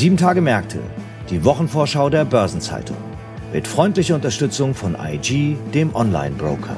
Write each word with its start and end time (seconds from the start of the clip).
Sieben 0.00 0.16
Tage 0.16 0.40
Märkte, 0.40 0.78
die 1.28 1.44
Wochenvorschau 1.44 2.08
der 2.08 2.24
Börsenzeitung. 2.24 2.96
Mit 3.52 3.68
freundlicher 3.68 4.14
Unterstützung 4.14 4.72
von 4.72 4.96
IG, 4.98 5.58
dem 5.74 5.94
Online-Broker. 5.94 6.74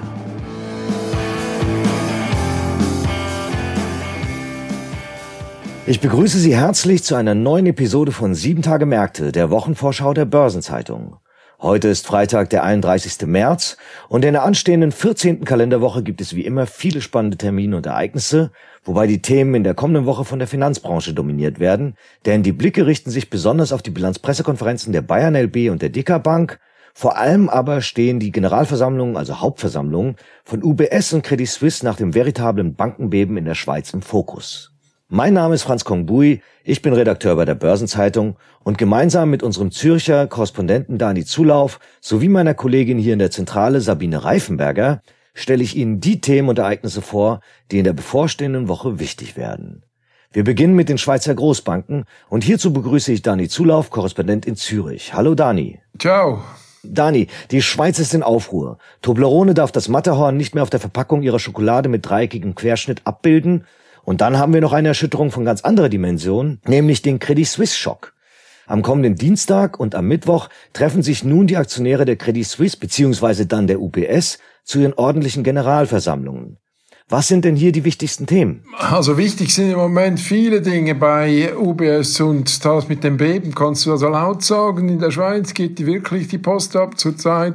Ich 5.87 6.01
begrüße 6.01 6.41
Sie 6.41 6.57
herzlich 6.57 7.05
zu 7.05 7.15
einer 7.15 7.37
neuen 7.37 7.67
Episode 7.67 8.11
von 8.11 8.35
Sieben 8.35 8.63
Tage 8.63 8.87
Märkte, 8.87 9.31
der 9.31 9.51
Wochenvorschau 9.51 10.15
der 10.15 10.25
Börsenzeitung. 10.25 11.19
Heute 11.63 11.87
ist 11.87 12.09
Freitag, 12.09 12.51
der 12.51 12.65
31. 12.65 13.25
März 13.29 13.77
und 14.09 14.25
in 14.25 14.33
der 14.33 14.43
anstehenden 14.43 14.91
14. 14.91 15.45
Kalenderwoche 15.45 16.03
gibt 16.03 16.21
es 16.21 16.35
wie 16.35 16.45
immer 16.45 16.67
viele 16.67 17.01
spannende 17.01 17.37
Termine 17.37 17.77
und 17.77 17.87
Ereignisse, 17.87 18.51
wobei 18.83 19.07
die 19.07 19.23
Themen 19.23 19.55
in 19.55 19.63
der 19.63 19.75
kommenden 19.75 20.05
Woche 20.05 20.25
von 20.25 20.41
der 20.41 20.49
Finanzbranche 20.49 21.15
dominiert 21.15 21.61
werden, 21.61 21.95
denn 22.27 22.43
die 22.43 22.51
Blicke 22.51 22.85
richten 22.85 23.11
sich 23.13 23.31
besonders 23.31 23.73
auf 23.73 23.81
die 23.81 23.93
Bilanzpressekonferenzen 23.93 24.93
der 24.93 25.03
Bayern 25.03 25.37
LB 25.37 25.71
und 25.71 25.83
der 25.83 25.91
Dicker 25.91 26.19
Bank, 26.19 26.59
vor 26.95 27.17
allem 27.17 27.49
aber 27.49 27.81
stehen 27.81 28.19
die 28.19 28.33
Generalversammlungen, 28.33 29.17
also 29.17 29.41
Hauptversammlungen, 29.41 30.17
von 30.45 30.65
UBS 30.65 31.13
und 31.13 31.23
Credit 31.23 31.49
Suisse 31.49 31.85
nach 31.85 31.95
dem 31.95 32.13
veritablen 32.13 32.75
Bankenbeben 32.75 33.37
in 33.37 33.45
der 33.45 33.55
Schweiz 33.55 33.95
im 33.95 34.03
Fokus. 34.03 34.73
Mein 35.15 35.35
Name 35.35 35.55
ist 35.55 35.65
Franz 35.65 35.85
Kongbui, 35.85 36.41
ich 36.65 36.81
bin 36.81 36.95
Redakteur 36.95 37.37
bei 37.37 37.45
der 37.45 37.55
Börsenzeitung 37.55 38.37
und 38.65 38.79
gemeinsam 38.79 39.29
mit 39.29 39.43
unserem 39.43 39.71
Zürcher 39.71 40.27
Korrespondenten 40.27 40.97
Dani 40.97 41.27
Zulauf 41.27 41.81
sowie 42.01 42.31
meiner 42.31 42.55
Kollegin 42.55 42.97
hier 42.97 43.13
in 43.13 43.19
der 43.19 43.31
Zentrale 43.31 43.83
Sabine 43.83 44.25
Reifenberger 44.25 45.03
stelle 45.35 45.63
ich 45.63 45.77
Ihnen 45.77 46.01
die 46.01 46.23
Themen 46.23 46.49
und 46.49 46.59
Ereignisse 46.59 47.03
vor, 47.03 47.41
die 47.71 47.77
in 47.77 47.85
der 47.85 47.93
bevorstehenden 47.93 48.69
Woche 48.69 49.01
wichtig 49.01 49.37
werden. 49.37 49.83
Wir 50.33 50.45
beginnen 50.45 50.75
mit 50.75 50.89
den 50.89 50.97
Schweizer 50.97 51.35
Großbanken 51.35 52.07
und 52.31 52.43
hierzu 52.43 52.73
begrüße 52.73 53.13
ich 53.13 53.21
Dani 53.21 53.51
Zulauf, 53.51 53.91
Korrespondent 53.91 54.47
in 54.47 54.57
Zürich. 54.57 55.13
Hallo 55.13 55.35
Dani. 55.35 55.79
Ciao. 55.99 56.43
Dani, 56.85 57.27
die 57.51 57.61
Schweiz 57.61 57.99
ist 57.99 58.15
in 58.15 58.23
Aufruhr. 58.23 58.79
Toblerone 59.03 59.53
darf 59.53 59.73
das 59.73 59.89
Matterhorn 59.89 60.39
nicht 60.39 60.55
mehr 60.55 60.63
auf 60.63 60.71
der 60.71 60.81
Verpackung 60.81 61.21
ihrer 61.21 61.39
Schokolade 61.39 61.91
mit 61.91 62.07
dreieckigem 62.07 62.55
Querschnitt 62.55 63.03
abbilden 63.05 63.67
und 64.05 64.21
dann 64.21 64.39
haben 64.39 64.53
wir 64.55 64.61
noch 64.61 64.73
eine 64.73 64.89
Erschütterung 64.89 65.31
von 65.31 65.45
ganz 65.45 65.63
anderer 65.63 65.89
Dimension, 65.89 66.61
nämlich 66.67 67.03
den 67.03 67.19
Credit 67.19 67.47
Suisse 67.47 67.77
Schock. 67.77 68.15
Am 68.67 68.83
kommenden 68.83 69.17
Dienstag 69.17 69.79
und 69.79 69.95
am 69.95 70.07
Mittwoch 70.07 70.49
treffen 70.73 71.03
sich 71.03 71.25
nun 71.25 71.47
die 71.47 71.57
Aktionäre 71.57 72.05
der 72.05 72.17
Credit 72.17 72.47
Suisse 72.47 72.77
bzw. 72.77 73.45
dann 73.45 73.67
der 73.67 73.81
UBS 73.81 74.39
zu 74.65 74.81
ihren 74.81 74.95
ordentlichen 74.95 75.43
Generalversammlungen. 75.43 76.59
Was 77.09 77.29
sind 77.29 77.45
denn 77.45 77.57
hier 77.57 77.73
die 77.73 77.85
wichtigsten 77.85 78.27
Themen? 78.27 78.65
Also 78.79 79.19
wichtig 79.19 79.53
sind 79.55 79.71
im 79.71 79.77
Moment 79.77 80.19
viele 80.19 80.63
Dinge 80.63 80.95
bei 80.95 81.55
UBS 81.55 82.21
und 82.21 82.65
das 82.65 82.89
mit 82.89 83.05
dem 83.05 83.19
Beben 83.19 83.55
kannst 83.55 83.85
du 83.85 83.93
also 83.93 84.09
laut 84.09 84.43
sagen. 84.43 84.89
In 84.89 84.99
der 84.99 85.11
Schweiz 85.11 85.53
geht 85.53 85.85
wirklich 85.85 86.29
die 86.29 86.39
Post 86.39 86.75
ab 86.77 86.99
zurzeit. 86.99 87.55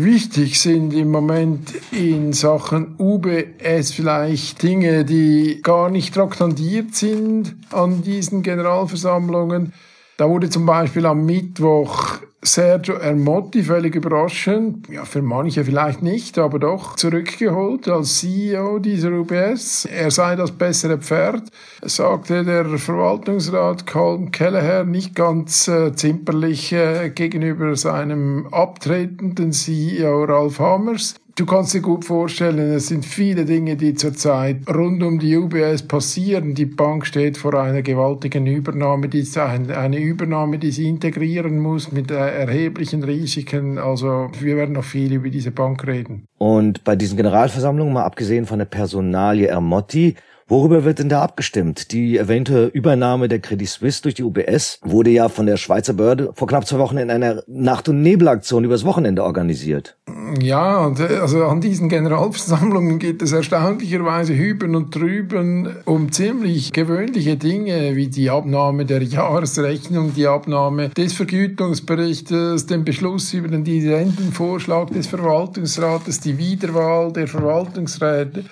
Wichtig 0.00 0.60
sind 0.60 0.94
im 0.94 1.10
Moment 1.10 1.74
in 1.90 2.32
Sachen 2.32 2.94
UBS 3.00 3.90
vielleicht 3.90 4.62
Dinge, 4.62 5.04
die 5.04 5.58
gar 5.60 5.90
nicht 5.90 6.14
traktandiert 6.14 6.94
sind 6.94 7.56
an 7.72 8.00
diesen 8.02 8.44
Generalversammlungen. 8.44 9.72
Da 10.16 10.28
wurde 10.28 10.50
zum 10.50 10.66
Beispiel 10.66 11.04
am 11.04 11.26
Mittwoch 11.26 12.20
Sergio 12.40 12.94
Ermotti, 12.94 13.64
völlig 13.64 13.96
überraschend, 13.96 14.88
ja, 14.88 15.04
für 15.04 15.22
manche 15.22 15.64
vielleicht 15.64 16.02
nicht, 16.02 16.38
aber 16.38 16.60
doch 16.60 16.94
zurückgeholt 16.94 17.88
als 17.88 18.20
CEO 18.20 18.78
dieser 18.78 19.10
UBS. 19.10 19.86
Er 19.86 20.12
sei 20.12 20.36
das 20.36 20.52
bessere 20.52 20.98
Pferd, 20.98 21.50
sagte 21.82 22.44
der 22.44 22.64
Verwaltungsrat 22.78 23.88
Colm 23.88 24.30
Kelleher 24.30 24.84
nicht 24.84 25.16
ganz 25.16 25.66
äh, 25.66 25.92
zimperlich 25.92 26.72
äh, 26.72 27.10
gegenüber 27.10 27.74
seinem 27.74 28.46
abtretenden 28.52 29.52
CEO 29.52 30.22
Ralph 30.22 30.60
Hammers. 30.60 31.16
Du 31.38 31.46
kannst 31.46 31.72
dir 31.72 31.82
gut 31.82 32.04
vorstellen, 32.04 32.58
es 32.72 32.88
sind 32.88 33.06
viele 33.06 33.44
Dinge, 33.44 33.76
die 33.76 33.94
zurzeit 33.94 34.68
rund 34.68 35.00
um 35.04 35.20
die 35.20 35.36
UBS 35.36 35.86
passieren. 35.86 36.56
Die 36.56 36.66
Bank 36.66 37.06
steht 37.06 37.36
vor 37.36 37.54
einer 37.54 37.82
gewaltigen 37.82 38.48
Übernahme, 38.48 39.06
die 39.06 39.24
eine 39.38 40.00
Übernahme, 40.00 40.58
die 40.58 40.72
sie 40.72 40.88
integrieren 40.88 41.60
muss 41.60 41.92
mit 41.92 42.10
erheblichen 42.10 43.04
Risiken. 43.04 43.78
Also 43.78 44.32
wir 44.40 44.56
werden 44.56 44.72
noch 44.72 44.82
viel 44.82 45.12
über 45.12 45.28
diese 45.28 45.52
Bank 45.52 45.86
reden. 45.86 46.26
Und 46.38 46.82
bei 46.82 46.96
diesen 46.96 47.16
Generalversammlungen, 47.16 47.94
mal 47.94 48.02
abgesehen 48.02 48.44
von 48.44 48.58
der 48.58 48.66
Personalie 48.66 49.46
Ermotti, 49.46 50.16
Worüber 50.50 50.82
wird 50.82 50.98
denn 50.98 51.10
da 51.10 51.20
abgestimmt? 51.20 51.92
Die 51.92 52.16
erwähnte 52.16 52.70
Übernahme 52.72 53.28
der 53.28 53.38
Credit 53.38 53.68
Suisse 53.68 54.00
durch 54.00 54.14
die 54.14 54.22
UBS 54.22 54.80
wurde 54.82 55.10
ja 55.10 55.28
von 55.28 55.44
der 55.44 55.58
Schweizer 55.58 55.92
Behörde 55.92 56.30
vor 56.32 56.48
knapp 56.48 56.66
zwei 56.66 56.78
Wochen 56.78 56.96
in 56.96 57.10
einer 57.10 57.42
Nacht- 57.46 57.90
und 57.90 58.00
Nebelaktion 58.00 58.64
übers 58.64 58.86
Wochenende 58.86 59.24
organisiert. 59.24 59.98
Ja, 60.40 60.90
äh, 60.98 61.18
also 61.18 61.44
an 61.44 61.60
diesen 61.60 61.90
Generalversammlungen 61.90 62.98
geht 62.98 63.20
es 63.20 63.32
erstaunlicherweise 63.32 64.34
hüben 64.34 64.74
und 64.74 64.94
drüben 64.94 65.68
um 65.84 66.10
ziemlich 66.12 66.72
gewöhnliche 66.72 67.36
Dinge 67.36 67.94
wie 67.94 68.08
die 68.08 68.30
Abnahme 68.30 68.86
der 68.86 69.02
Jahresrechnung, 69.02 70.14
die 70.14 70.26
Abnahme 70.26 70.88
des 70.88 71.12
Vergütungsberichtes, 71.12 72.64
den 72.64 72.86
Beschluss 72.86 73.34
über 73.34 73.48
den 73.48 73.64
Dividendenvorschlag 73.64 74.92
des 74.92 75.08
Verwaltungsrates, 75.08 76.20
die 76.20 76.38
Wiederwahl 76.38 77.12
der 77.12 77.28
Verwaltungsräte 77.28 78.44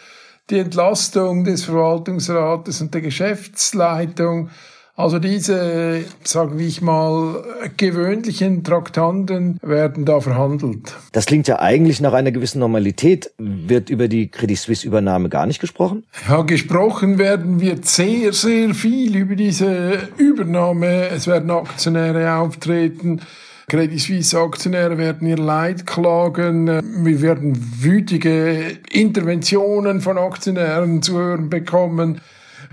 die 0.51 0.59
Entlastung 0.59 1.45
des 1.45 1.65
Verwaltungsrates 1.65 2.81
und 2.81 2.95
der 2.95 3.01
Geschäftsleitung. 3.01 4.51
Also 4.99 5.19
diese, 5.19 6.05
sagen 6.25 6.59
wir 6.59 6.73
mal, 6.81 7.45
gewöhnlichen 7.77 8.65
Traktanten 8.65 9.59
werden 9.61 10.07
da 10.07 10.23
verhandelt. 10.23 10.95
Das 11.13 11.27
klingt 11.27 11.49
ja 11.49 11.59
eigentlich 11.59 12.01
nach 12.01 12.15
einer 12.15 12.33
gewissen 12.33 12.61
Normalität. 12.61 13.31
Wird 13.37 13.91
über 13.91 14.09
die 14.09 14.31
Credit 14.31 14.57
Suisse 14.57 14.87
Übernahme 14.87 15.29
gar 15.29 15.45
nicht 15.45 15.61
gesprochen? 15.61 16.05
Ja, 16.27 16.41
gesprochen 16.43 17.19
werden 17.19 17.61
wird 17.61 17.85
sehr, 17.85 18.33
sehr 18.33 18.75
viel 18.75 19.17
über 19.17 19.37
diese 19.37 20.09
Übernahme. 20.17 21.09
Es 21.09 21.27
werden 21.27 21.51
Aktionäre 21.51 22.33
auftreten. 22.33 23.21
Credit 23.69 23.99
Suisse 24.01 24.39
Aktionäre 24.39 24.97
werden 24.97 25.27
ihr 25.27 25.39
Leid 25.39 25.87
klagen. 25.87 26.69
Wir 27.05 27.21
werden 27.21 27.83
wütige 27.83 28.79
Interventionen 28.93 30.01
von 30.01 30.19
Aktionären 30.19 31.03
zu 31.03 31.19
hören 31.19 31.51
bekommen 31.51 32.21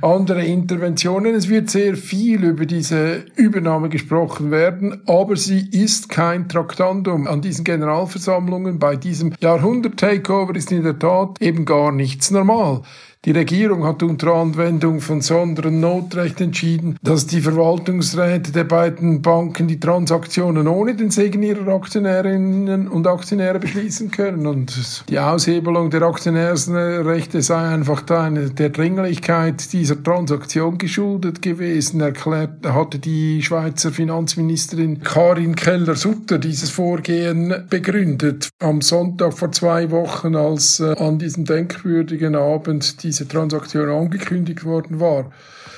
andere 0.01 0.43
Interventionen. 0.43 1.33
Es 1.33 1.49
wird 1.49 1.69
sehr 1.69 1.95
viel 1.95 2.43
über 2.43 2.65
diese 2.65 3.25
Übernahme 3.35 3.89
gesprochen 3.89 4.51
werden, 4.51 5.01
aber 5.07 5.35
sie 5.35 5.69
ist 5.71 6.09
kein 6.09 6.49
Traktandum. 6.49 7.27
An 7.27 7.41
diesen 7.41 7.63
Generalversammlungen 7.63 8.79
bei 8.79 8.95
diesem 8.95 9.33
Jahrhundert-Takeover 9.39 10.55
ist 10.55 10.71
in 10.71 10.83
der 10.83 10.99
Tat 10.99 11.41
eben 11.41 11.65
gar 11.65 11.91
nichts 11.91 12.31
normal. 12.31 12.81
Die 13.25 13.31
Regierung 13.31 13.85
hat 13.85 14.03
unter 14.03 14.33
Anwendung 14.33 14.99
von 14.99 15.21
sonderen 15.21 15.79
Notrecht 15.79 16.41
entschieden, 16.41 16.97
dass 17.01 17.25
die 17.25 17.39
Verwaltungsräte 17.39 18.51
der 18.51 18.65
beiden 18.65 19.21
Banken 19.21 19.69
die 19.69 19.79
Transaktionen 19.79 20.67
ohne 20.67 20.93
den 20.93 21.09
Segen 21.09 21.41
ihrer 21.41 21.73
Aktionärinnen 21.73 22.89
und 22.89 23.07
Aktionäre 23.07 23.59
beschließen 23.59 24.11
können. 24.11 24.45
Und 24.45 25.05
die 25.07 25.19
Aushebelung 25.19 25.89
der 25.89 26.01
Aktionärsrechte 26.01 27.41
sei 27.41 27.69
einfach 27.69 28.01
der 28.01 28.69
Dringlichkeit 28.69 29.71
dieser 29.71 30.03
Transaktion 30.03 30.77
geschuldet 30.77 31.41
gewesen, 31.41 32.01
erklärt, 32.01 32.67
hatte 32.67 32.99
die 32.99 33.41
Schweizer 33.41 33.91
Finanzministerin 33.91 35.01
Karin 35.01 35.55
Keller-Sutter 35.55 36.39
dieses 36.39 36.71
Vorgehen 36.71 37.53
begründet. 37.69 38.49
Am 38.59 38.81
Sonntag 38.81 39.31
vor 39.31 39.53
zwei 39.53 39.91
Wochen, 39.91 40.35
als 40.35 40.81
äh, 40.81 40.93
an 40.97 41.19
diesem 41.19 41.45
denkwürdigen 41.45 42.35
Abend 42.35 43.01
die 43.01 43.12
diese 43.13 43.27
Transaktion 43.27 43.89
angekündigt 43.89 44.65
worden 44.65 44.99
war. 44.99 45.31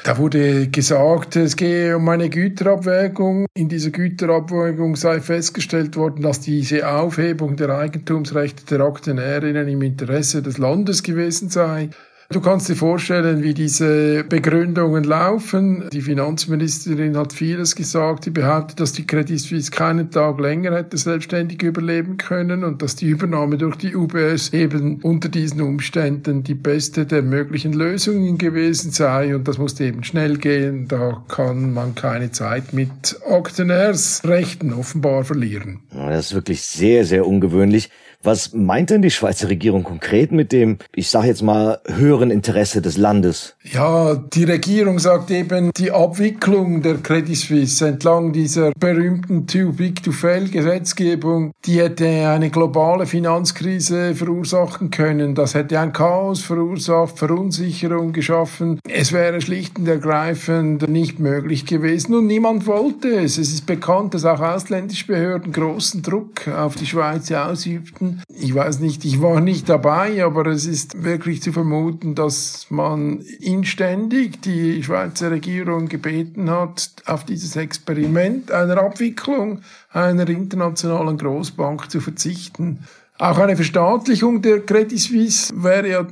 Da 0.06 0.18
wurde 0.18 0.68
gesagt, 0.68 1.36
es 1.36 1.56
gehe 1.56 1.98
um 1.98 2.08
eine 2.08 2.30
Güterabwägung. 2.30 3.48
In 3.56 3.70
dieser 3.70 3.90
Güterabwägung 3.90 4.96
sei 4.96 5.20
festgestellt 5.20 5.98
worden, 5.98 6.22
dass 6.22 6.40
diese 6.40 6.88
Aufhebung 6.88 7.56
der 7.58 7.70
Eigentumsrechte 7.70 8.66
der 8.66 8.86
Aktionärinnen 8.86 9.68
im 9.68 9.82
Interesse 9.82 10.42
des 10.42 10.58
Landes 10.60 11.04
gewesen 11.04 11.50
sei. 11.50 11.90
Du 12.32 12.42
kannst 12.42 12.68
dir 12.68 12.76
vorstellen, 12.76 13.44
wie 13.44 13.54
diese 13.54 14.24
Begründungen 14.24 15.04
laufen. 15.04 15.88
Die 15.94 16.02
Finanzministerin 16.02 17.16
hat 17.16 17.34
vieles 17.34 17.76
gesagt. 17.76 18.24
Sie 18.24 18.32
behauptet, 18.32 18.80
dass 18.80 18.94
die 18.94 19.06
Credit 19.06 19.40
Suisse 19.40 19.70
keinen 19.70 20.10
Tag 20.10 20.40
länger 20.40 20.76
hätte 20.76 20.98
selbstständig 20.98 21.62
überleben 21.62 22.18
können 22.18 22.64
und 22.64 22.82
dass 22.82 22.96
die 22.96 23.06
Übernahme 23.06 23.58
durch 23.58 23.76
die 23.76 23.96
UBS 23.96 24.54
eben 24.54 25.02
unter 25.04 25.30
diesen 25.30 25.62
Umständen 25.62 26.44
die 26.44 26.56
beste 26.56 27.06
der 27.06 27.22
möglichen 27.22 27.74
Lösungen 27.74 28.40
gewesen 28.40 28.92
sei. 28.92 29.36
Und 29.36 29.48
das 29.48 29.60
musste 29.60 29.86
eben 29.86 30.04
schnell 30.04 30.38
gehen. 30.38 30.88
Da 30.88 31.24
kann 31.28 31.74
man 31.74 31.94
keine 31.94 32.32
Zeit 32.32 32.74
mit 32.74 33.20
Aktionärsrechten 33.30 34.74
offenbar 34.74 35.26
verlieren. 35.26 35.82
Das 35.92 36.28
ist 36.28 36.34
wirklich 36.34 36.64
sehr, 36.64 37.06
sehr 37.06 37.28
ungewöhnlich. 37.28 37.92
Was 38.26 38.54
meint 38.54 38.90
denn 38.90 39.04
die 39.04 39.12
Schweizer 39.12 39.50
Regierung 39.50 39.84
konkret 39.84 40.32
mit 40.32 40.52
dem, 40.52 40.80
ich 40.96 41.12
sage 41.12 41.28
jetzt 41.28 41.44
mal, 41.44 41.80
höheren 41.86 42.32
Interesse 42.32 42.82
des 42.82 42.98
Landes? 42.98 43.56
Ja, 43.72 44.16
die 44.16 44.46
Regierung 44.46 44.98
sagt 44.98 45.30
eben, 45.30 45.70
die 45.78 45.92
Abwicklung 45.92 46.82
der 46.82 46.96
Credit 46.96 47.38
Suisse 47.38 47.88
entlang 47.88 48.34
dieser 48.34 48.72
berühmten 48.80 49.46
Too 49.46 49.74
Big 49.74 50.02
to 50.02 50.12
Fail 50.12 50.50
Gesetzgebung, 50.50 51.52
die 51.66 51.80
hätte 51.80 52.08
eine 52.08 52.50
globale 52.50 53.06
Finanzkrise 53.06 54.16
verursachen 54.16 54.90
können. 54.90 55.36
Das 55.36 55.54
hätte 55.54 55.80
ein 55.80 55.94
Chaos 55.94 56.42
verursacht, 56.42 57.20
Verunsicherung 57.20 58.12
geschaffen. 58.12 58.80
Es 58.90 59.14
wäre 59.14 59.40
schlicht 59.40 59.78
und 59.78 59.88
ergreifend 59.88 60.90
nicht 60.90 61.20
möglich 61.20 61.68
gewesen 61.68 62.16
und 62.16 62.26
niemand 62.26 62.66
wollte 62.66 63.20
es. 63.20 63.38
Es 63.38 63.54
ist 63.54 63.68
bekannt, 63.68 64.16
dass 64.16 64.26
auch 64.26 64.40
ausländische 64.40 65.06
Behörden 65.06 65.52
großen 65.52 66.02
Druck 66.02 66.48
auf 66.48 66.74
die 66.74 66.88
Schweiz 66.88 67.32
ausübten 67.32 68.15
ich 68.28 68.54
weiß 68.54 68.80
nicht, 68.80 69.06
ich 69.06 69.22
war 69.22 69.42
nicht 69.42 69.70
dabei, 69.70 70.24
aber 70.24 70.48
es 70.48 70.66
ist 70.66 71.04
wirklich 71.04 71.42
zu 71.42 71.52
vermuten, 71.52 72.16
dass 72.16 72.68
man 72.70 73.22
inständig 73.40 74.42
die 74.42 74.84
Schweizer 74.84 75.32
Regierung 75.32 75.88
gebeten 75.88 76.50
hat, 76.50 76.92
auf 77.06 77.24
dieses 77.24 77.56
Experiment 77.56 78.52
einer 78.52 78.78
Abwicklung 78.78 79.62
einer 79.92 80.28
internationalen 80.28 81.18
Großbank 81.18 81.90
zu 81.90 82.02
verzichten. 82.02 82.80
Auch 83.18 83.38
eine 83.38 83.56
Verstaatlichung 83.56 84.42
der 84.42 84.66
Credit 84.66 85.00
Suisse 85.00 85.54
wäre 85.56 85.90
ja 85.90 86.06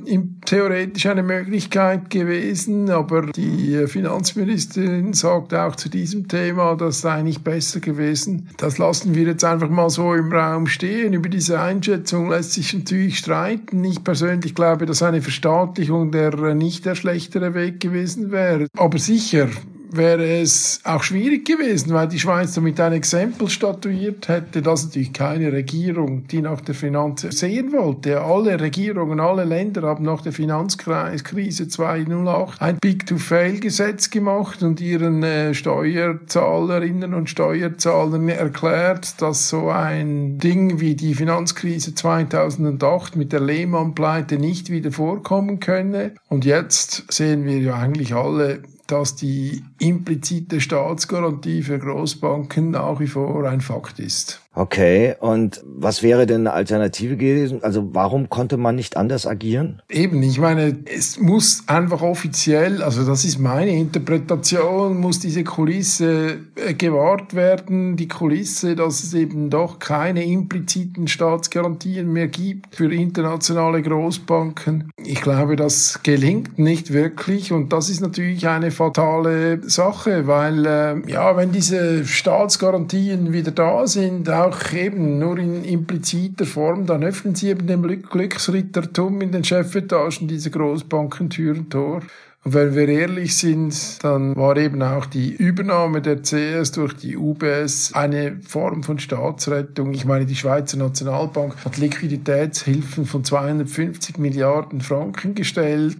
theoretisch 0.46 1.04
eine 1.04 1.22
Möglichkeit 1.22 2.08
gewesen, 2.08 2.88
aber 2.88 3.26
die 3.26 3.74
äh, 3.74 3.86
Finanzministerin 3.86 5.12
sagt 5.12 5.52
auch 5.52 5.76
zu 5.76 5.90
diesem 5.90 6.28
Thema, 6.28 6.76
das 6.76 7.02
sei 7.02 7.20
nicht 7.20 7.44
besser 7.44 7.80
gewesen. 7.80 8.48
Das 8.56 8.78
lassen 8.78 9.14
wir 9.14 9.24
jetzt 9.24 9.44
einfach 9.44 9.68
mal 9.68 9.90
so 9.90 10.14
im 10.14 10.32
Raum 10.32 10.66
stehen. 10.66 11.12
Über 11.12 11.28
diese 11.28 11.60
Einschätzung 11.60 12.30
lässt 12.30 12.54
sich 12.54 12.72
natürlich 12.72 13.18
streiten. 13.18 13.84
Ich 13.84 14.02
persönlich 14.02 14.54
glaube, 14.54 14.86
dass 14.86 15.02
eine 15.02 15.20
Verstaatlichung 15.20 16.10
der 16.10 16.32
äh, 16.32 16.54
nicht 16.54 16.86
der 16.86 16.94
schlechtere 16.94 17.52
Weg 17.52 17.80
gewesen 17.80 18.30
wäre. 18.30 18.66
Aber 18.78 18.98
sicher, 18.98 19.50
wäre 19.96 20.40
es 20.40 20.80
auch 20.84 21.02
schwierig 21.02 21.44
gewesen, 21.46 21.92
weil 21.92 22.08
die 22.08 22.18
Schweiz 22.18 22.54
damit 22.54 22.80
ein 22.80 22.92
Exempel 22.92 23.48
statuiert 23.48 24.28
hätte, 24.28 24.62
dass 24.62 24.84
natürlich 24.84 25.12
keine 25.12 25.52
Regierung, 25.52 26.26
die 26.28 26.40
nach 26.40 26.60
der 26.60 26.74
Finanz 26.74 27.22
sehen 27.22 27.72
wollte. 27.72 28.20
Alle 28.20 28.60
Regierungen, 28.60 29.20
alle 29.20 29.44
Länder 29.44 29.82
haben 29.82 30.04
nach 30.04 30.22
der 30.22 30.32
Finanzkrise 30.32 31.68
2008 31.68 32.60
ein 32.60 32.78
Big-to-Fail-Gesetz 32.80 34.10
gemacht 34.10 34.62
und 34.62 34.80
ihren 34.80 35.22
äh, 35.22 35.54
Steuerzahlerinnen 35.54 37.14
und 37.14 37.30
Steuerzahlern 37.30 38.28
erklärt, 38.28 39.20
dass 39.20 39.48
so 39.48 39.70
ein 39.70 40.38
Ding 40.38 40.80
wie 40.80 40.94
die 40.94 41.14
Finanzkrise 41.14 41.94
2008 41.94 43.16
mit 43.16 43.32
der 43.32 43.40
Lehman-Pleite 43.40 44.38
nicht 44.38 44.70
wieder 44.70 44.92
vorkommen 44.92 45.60
könne. 45.60 46.12
Und 46.28 46.44
jetzt 46.44 47.12
sehen 47.12 47.44
wir 47.44 47.58
ja 47.58 47.74
eigentlich 47.74 48.14
alle, 48.14 48.62
dass 48.86 49.16
die 49.16 49.64
implizite 49.78 50.60
Staatsgarantie 50.60 51.62
für 51.62 51.78
Großbanken 51.78 52.70
nach 52.70 53.00
wie 53.00 53.06
vor 53.06 53.48
ein 53.48 53.60
Fakt 53.60 53.98
ist. 53.98 54.43
Okay, 54.56 55.16
und 55.18 55.62
was 55.64 56.02
wäre 56.02 56.26
denn 56.26 56.42
eine 56.42 56.52
Alternative 56.52 57.16
gewesen? 57.16 57.62
Also 57.62 57.88
warum 57.92 58.28
konnte 58.30 58.56
man 58.56 58.76
nicht 58.76 58.96
anders 58.96 59.26
agieren? 59.26 59.82
Eben, 59.88 60.22
ich 60.22 60.38
meine, 60.38 60.78
es 60.84 61.18
muss 61.18 61.64
einfach 61.66 62.02
offiziell, 62.02 62.82
also 62.82 63.04
das 63.04 63.24
ist 63.24 63.38
meine 63.40 63.72
Interpretation, 63.72 64.98
muss 64.98 65.18
diese 65.18 65.42
Kulisse 65.42 66.38
äh, 66.54 66.74
gewahrt 66.74 67.34
werden. 67.34 67.96
Die 67.96 68.06
Kulisse, 68.06 68.76
dass 68.76 69.02
es 69.02 69.12
eben 69.14 69.50
doch 69.50 69.80
keine 69.80 70.24
impliziten 70.24 71.08
Staatsgarantien 71.08 72.12
mehr 72.12 72.28
gibt 72.28 72.76
für 72.76 72.92
internationale 72.92 73.82
Großbanken. 73.82 74.90
Ich 75.04 75.20
glaube, 75.20 75.56
das 75.56 76.00
gelingt 76.04 76.58
nicht 76.58 76.92
wirklich 76.92 77.52
und 77.52 77.72
das 77.72 77.90
ist 77.90 78.00
natürlich 78.00 78.46
eine 78.46 78.70
fatale 78.70 79.68
Sache, 79.68 80.28
weil 80.28 80.64
äh, 80.64 81.10
ja, 81.10 81.36
wenn 81.36 81.50
diese 81.50 82.04
Staatsgarantien 82.04 83.32
wieder 83.32 83.50
da 83.50 83.86
sind, 83.88 84.28
auch 84.44 84.72
eben 84.72 85.18
nur 85.18 85.38
in 85.38 85.64
impliziter 85.64 86.44
Form, 86.44 86.86
dann 86.86 87.02
öffnen 87.02 87.34
sie 87.34 87.48
eben 87.48 87.66
dem 87.66 87.82
Glücksrittertum 87.82 89.20
in 89.20 89.32
den 89.32 89.44
Chefetagen 89.44 90.28
dieser 90.28 90.50
Großbanken 90.50 91.30
Tür 91.30 91.68
Tor. 91.68 92.02
Und 92.44 92.52
wenn 92.52 92.74
wir 92.74 92.88
ehrlich 92.88 93.36
sind, 93.36 94.04
dann 94.04 94.36
war 94.36 94.56
eben 94.58 94.82
auch 94.82 95.06
die 95.06 95.32
Übernahme 95.32 96.02
der 96.02 96.20
CS 96.22 96.72
durch 96.72 96.92
die 96.92 97.16
UBS 97.16 97.94
eine 97.94 98.38
Form 98.46 98.82
von 98.82 98.98
Staatsrettung. 98.98 99.94
Ich 99.94 100.04
meine, 100.04 100.26
die 100.26 100.36
Schweizer 100.36 100.76
Nationalbank 100.76 101.64
hat 101.64 101.78
Liquiditätshilfen 101.78 103.06
von 103.06 103.24
250 103.24 104.18
Milliarden 104.18 104.82
Franken 104.82 105.34
gestellt. 105.34 105.96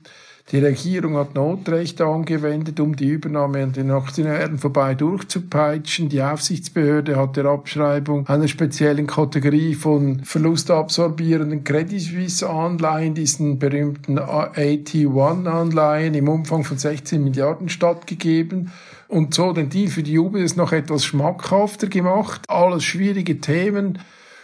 Die 0.53 0.59
Regierung 0.59 1.17
hat 1.17 1.35
Notrecht 1.35 2.03
angewendet, 2.03 2.79
um 2.79 2.95
die 2.95 3.09
Übernahme 3.09 3.63
an 3.63 3.73
den 3.73 3.91
Aktionären 3.91 4.59
vorbei 4.59 4.95
durchzupeitschen. 4.95 6.11
Die 6.11 6.21
Aufsichtsbehörde 6.21 7.17
hat 7.17 7.39
der 7.39 7.47
Abschreibung 7.47 8.29
einer 8.29 8.47
speziellen 8.47 9.07
Kategorie 9.07 9.75
von 9.75 10.23
verlustabsorbierenden 10.23 11.65
Credit 11.65 11.99
Suisse 11.99 12.49
Anleihen, 12.49 13.15
diesen 13.15 13.59
berühmten 13.59 14.19
AT1 14.19 15.47
Anleihen 15.47 16.13
im 16.13 16.29
Umfang 16.29 16.63
von 16.63 16.77
16 16.77 17.25
Milliarden 17.25 17.71
stattgegeben 17.71 18.71
und 19.09 19.33
so 19.33 19.55
den 19.55 19.71
Deal 19.71 19.89
für 19.89 20.03
die 20.03 20.19
UBS 20.19 20.57
noch 20.57 20.73
etwas 20.73 21.07
schmackhafter 21.07 21.87
gemacht. 21.87 22.43
Alles 22.49 22.85
schwierige 22.85 23.41
Themen. 23.41 23.99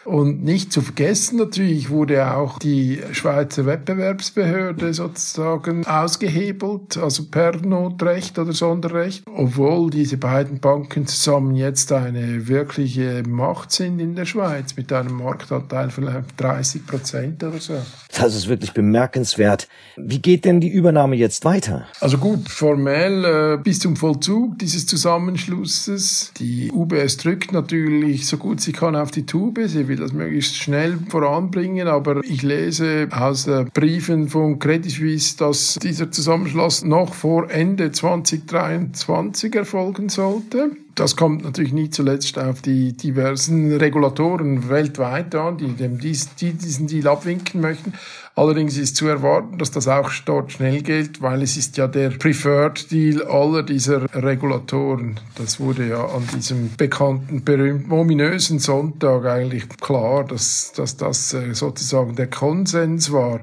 Und 0.05 0.43
nicht 0.45 0.73
zu 0.73 0.81
vergessen 0.81 1.39
natürlich 1.39 1.91
wurde 1.91 2.35
auch 2.35 2.59
die 2.59 3.01
Schweizer 3.13 3.67
Wettbewerbsbehörde 3.67 4.95
sozusagen 4.95 5.87
ausgehebelt, 5.87 6.97
also 6.97 7.25
per 7.25 7.57
Notrecht 7.57 8.39
oder 8.39 8.53
Sonderrecht, 8.53 9.25
obwohl 9.35 9.91
diese 9.91 10.17
beiden 10.17 10.61
Banken 10.61 11.07
zusammen 11.07 11.55
jetzt 11.55 11.93
eine 11.93 12.49
wirkliche 12.49 13.23
Macht 13.29 13.73
sind 13.73 14.01
in 14.01 14.15
der 14.15 14.25
Schweiz 14.25 14.77
mit 14.77 14.93
einem 14.93 15.17
Marktanteil 15.17 15.91
von 15.91 16.09
30 16.37 16.87
Prozent 16.87 17.43
oder 17.43 17.59
so. 17.59 17.75
Das 18.17 18.35
ist 18.35 18.49
wirklich 18.49 18.73
bemerkenswert. 18.73 19.69
Wie 19.97 20.21
geht 20.21 20.45
denn 20.45 20.61
die 20.61 20.69
Übernahme 20.69 21.17
jetzt 21.17 21.45
weiter? 21.45 21.87
Also 22.01 22.19
gut, 22.19 22.49
formell 22.49 23.25
äh, 23.25 23.63
bis 23.63 23.79
zum 23.79 23.97
Vollzug 23.97 24.59
dieses 24.59 24.87
Zusammenschlusses. 24.87 26.33
Die 26.39 26.71
UBS 26.73 27.17
drückt 27.19 27.53
natürlich 27.53 28.27
so 28.27 28.37
gut 28.37 28.61
sie 28.61 28.73
kann 28.73 28.97
auf 28.97 29.11
die 29.11 29.27
Tube. 29.27 29.61
Sie 29.67 29.89
will 29.91 29.97
das 29.97 30.13
möglichst 30.13 30.57
schnell 30.57 30.99
voranbringen, 31.09 31.89
aber 31.89 32.23
ich 32.25 32.43
lese 32.43 33.09
aus 33.11 33.51
Briefen 33.75 34.29
von 34.29 34.59
Credit 34.61 34.91
Suisse, 34.91 35.37
dass 35.37 35.75
dieser 35.83 36.13
Zusammenschluss 36.13 36.85
noch 36.85 37.13
vor 37.13 37.51
Ende 37.51 37.91
2023 37.91 39.55
erfolgen 39.55 40.09
sollte. 40.09 40.71
Das 40.95 41.17
kommt 41.17 41.45
natürlich 41.45 41.73
nie 41.73 41.91
zuletzt 41.91 42.39
auf 42.39 42.63
die 42.63 42.97
diversen 42.97 43.73
Regulatoren 43.77 44.69
weltweit 44.69 45.35
an, 45.35 45.57
die, 45.57 45.69
dem 45.69 45.99
dies, 45.99 46.35
die 46.35 46.53
diesen 46.53 46.87
Deal 46.87 47.07
abwinken 47.07 47.61
möchten. 47.61 47.95
Allerdings 48.35 48.77
ist 48.77 48.97
zu 48.97 49.07
erwarten, 49.07 49.59
dass 49.59 49.71
das 49.71 49.89
auch 49.89 50.11
dort 50.25 50.53
schnell 50.53 50.83
gilt, 50.83 51.21
weil 51.21 51.43
es 51.43 51.57
ist 51.57 51.77
ja 51.77 51.87
der 51.87 52.11
Preferred 52.11 52.91
Deal 52.91 53.23
aller 53.23 53.63
dieser 53.63 54.13
Regulatoren. 54.15 55.21
Das 55.37 55.61
wurde 55.61 55.89
ja 55.89 56.05
an 56.05 56.27
diesem 56.35 56.71
bekannten, 56.77 57.45
berühmten, 57.45 57.93
ominösen 57.93 58.59
Sonntag 58.59 59.27
eigentlich 59.27 59.69
klar, 59.69 60.25
dass, 60.25 60.73
dass 60.73 60.97
das 60.97 61.35
äh, 61.35 61.55
sozusagen 61.55 62.17
der 62.17 62.29
Konsens 62.29 63.13
war. 63.13 63.41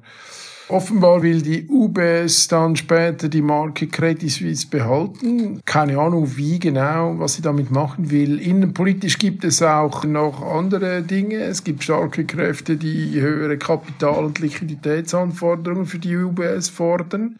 Offenbar 0.69 1.21
will 1.23 1.41
die 1.41 1.65
UBS 1.69 2.49
dann 2.49 2.75
später 2.75 3.29
die 3.29 3.41
Marke 3.41 3.87
Credit 3.87 4.29
Suisse 4.29 4.67
behalten. 4.67 5.61
Keine 5.63 5.97
Ahnung, 5.97 6.35
wie 6.35 6.59
genau, 6.59 7.17
was 7.19 7.35
sie 7.35 7.41
damit 7.41 7.71
machen 7.71 8.11
will. 8.11 8.41
Innenpolitisch 8.41 9.17
gibt 9.17 9.45
es 9.45 9.61
auch 9.61 10.03
noch 10.03 10.41
andere 10.41 11.03
Dinge. 11.03 11.37
Es 11.37 11.63
gibt 11.63 11.83
starke 11.83 12.25
Kräfte, 12.25 12.75
die 12.75 13.21
höhere 13.21 13.57
Kapital- 13.57 14.25
und 14.25 14.39
Liquiditätsanforderungen 14.39 15.85
für 15.85 15.99
die 15.99 16.17
UBS 16.17 16.67
fordern. 16.67 17.37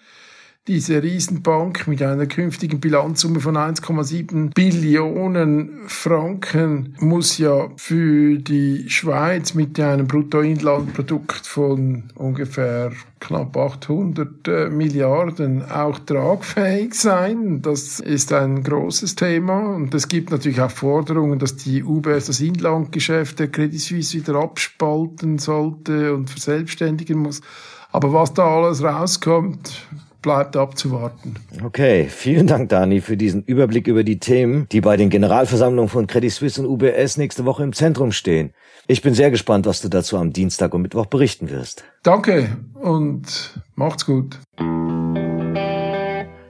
Diese 0.67 1.01
Riesenbank 1.01 1.88
mit 1.88 2.01
einer 2.01 2.25
künftigen 2.25 2.81
Bilanzsumme 2.81 3.39
von 3.39 3.55
1,7 3.55 4.53
Billionen 4.53 5.79
Franken 5.88 6.93
muss 7.00 7.38
ja 7.38 7.69
für 7.77 8.38
die 8.38 8.89
Schweiz 8.89 9.53
mit 9.53 9.79
einem 9.79 10.07
Bruttoinlandprodukt 10.07 11.47
von 11.47 12.03
ungefähr 12.15 12.91
knapp 13.21 13.55
800 13.55 14.47
äh, 14.50 14.69
Milliarden 14.69 15.63
auch 15.71 16.00
tragfähig 16.00 16.95
sein. 16.95 17.62
Das 17.62 18.01
ist 18.01 18.33
ein 18.33 18.62
großes 18.62 19.15
Thema 19.15 19.74
und 19.74 19.93
es 19.93 20.09
gibt 20.09 20.31
natürlich 20.31 20.59
auch 20.59 20.71
Forderungen, 20.71 21.39
dass 21.39 21.55
die 21.55 21.81
UBS 21.81 22.25
das 22.25 22.41
Inlandgeschäft 22.41 23.39
der 23.39 23.47
Credit 23.47 23.79
Suisse 23.79 24.17
wieder 24.17 24.36
abspalten 24.36 25.39
sollte 25.39 26.13
und 26.13 26.29
verselbstständigen 26.29 27.19
muss. 27.19 27.39
Aber 27.93 28.12
was 28.12 28.33
da 28.33 28.43
alles 28.43 28.83
rauskommt, 28.83 29.88
bleibt 30.21 30.55
abzuwarten. 30.55 31.36
Okay, 31.63 32.07
vielen 32.09 32.47
Dank, 32.47 32.69
Dani, 32.69 33.01
für 33.01 33.17
diesen 33.17 33.43
Überblick 33.43 33.88
über 33.88 34.03
die 34.03 34.19
Themen, 34.19 34.67
die 34.71 34.81
bei 34.81 34.97
den 34.97 35.09
Generalversammlungen 35.09 35.89
von 35.89 36.07
Credit 36.07 36.31
Suisse 36.31 36.62
und 36.62 36.67
UBS 36.67 37.17
nächste 37.17 37.45
Woche 37.45 37.63
im 37.63 37.74
Zentrum 37.74 38.12
stehen. 38.12 38.53
Ich 38.88 39.01
bin 39.01 39.13
sehr 39.13 39.31
gespannt, 39.31 39.65
was 39.65 39.81
du 39.81 39.89
dazu 39.89 40.17
am 40.17 40.33
Dienstag 40.33 40.74
und 40.74 40.81
Mittwoch 40.81 41.07
berichten 41.07 41.50
wirst. 41.50 41.83
Danke 42.03 42.57
und 42.74 43.59
macht's 43.75 44.05
gut. 44.05 44.39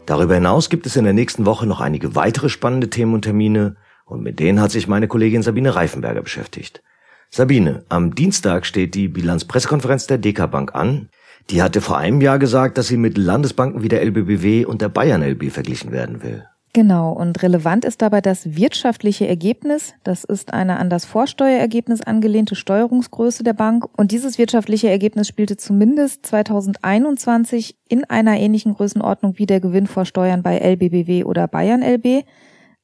Darüber 0.06 0.36
hinaus 0.36 0.70
gibt 0.70 0.86
es 0.86 0.96
in 0.96 1.04
der 1.04 1.14
nächsten 1.14 1.46
Woche 1.46 1.68
noch 1.68 1.82
einige 1.82 2.16
weitere 2.16 2.50
spannende 2.50 2.90
Themen 2.90 3.14
und 3.14 3.24
Termine 3.24 3.76
und 4.06 4.24
mit 4.24 4.40
denen 4.40 4.62
hat 4.62 4.72
sich 4.72 4.88
meine 4.88 5.08
Kollegin 5.08 5.44
Sabine 5.44 5.76
Reifenberger 5.76 6.22
beschäftigt. 6.22 6.82
Sabine, 7.30 7.84
am 7.90 8.16
Dienstag 8.16 8.66
steht 8.66 8.96
die 8.96 9.10
Bilanzpressekonferenz 9.10 10.08
der 10.08 10.18
DK 10.18 10.50
Bank 10.50 10.74
an. 10.76 11.10
Die 11.50 11.62
hatte 11.62 11.80
vor 11.82 11.98
einem 11.98 12.20
Jahr 12.20 12.40
gesagt, 12.40 12.78
dass 12.78 12.88
sie 12.88 12.98
mit 12.98 13.18
Landesbanken 13.18 13.82
wie 13.82 13.88
der 13.88 14.02
LBBW 14.04 14.66
und 14.66 14.82
der 14.82 14.90
Bayern 14.90 15.24
LB 15.24 15.52
verglichen 15.52 15.92
werden 15.92 16.22
will. 16.22 16.46
Genau, 16.74 17.12
und 17.12 17.42
relevant 17.42 17.86
ist 17.86 18.02
dabei 18.04 18.22
das 18.22 18.56
wirtschaftliche 18.56 19.28
Ergebnis. 19.28 19.96
Das 20.04 20.24
ist 20.24 20.54
eine 20.54 20.78
an 20.78 20.92
das 20.92 21.06
Vorsteuerergebnis 21.06 22.02
angelehnte 22.02 22.56
Steuerungsgröße 22.56 23.44
der 23.44 23.54
Bank. 23.54 23.88
Und 23.98 24.12
dieses 24.12 24.38
wirtschaftliche 24.38 24.90
Ergebnis 24.90 25.28
spielte 25.28 25.58
zumindest 25.58 26.26
2021 26.28 27.78
in 27.88 28.04
einer 28.04 28.38
ähnlichen 28.38 28.76
Größenordnung 28.76 29.40
wie 29.40 29.48
der 29.48 29.60
Gewinn 29.60 29.88
vor 29.88 30.06
Steuern 30.06 30.44
bei 30.44 30.58
LBBW 30.58 31.24
oder 31.24 31.48
Bayern 31.48 31.82
LB. 31.82 32.26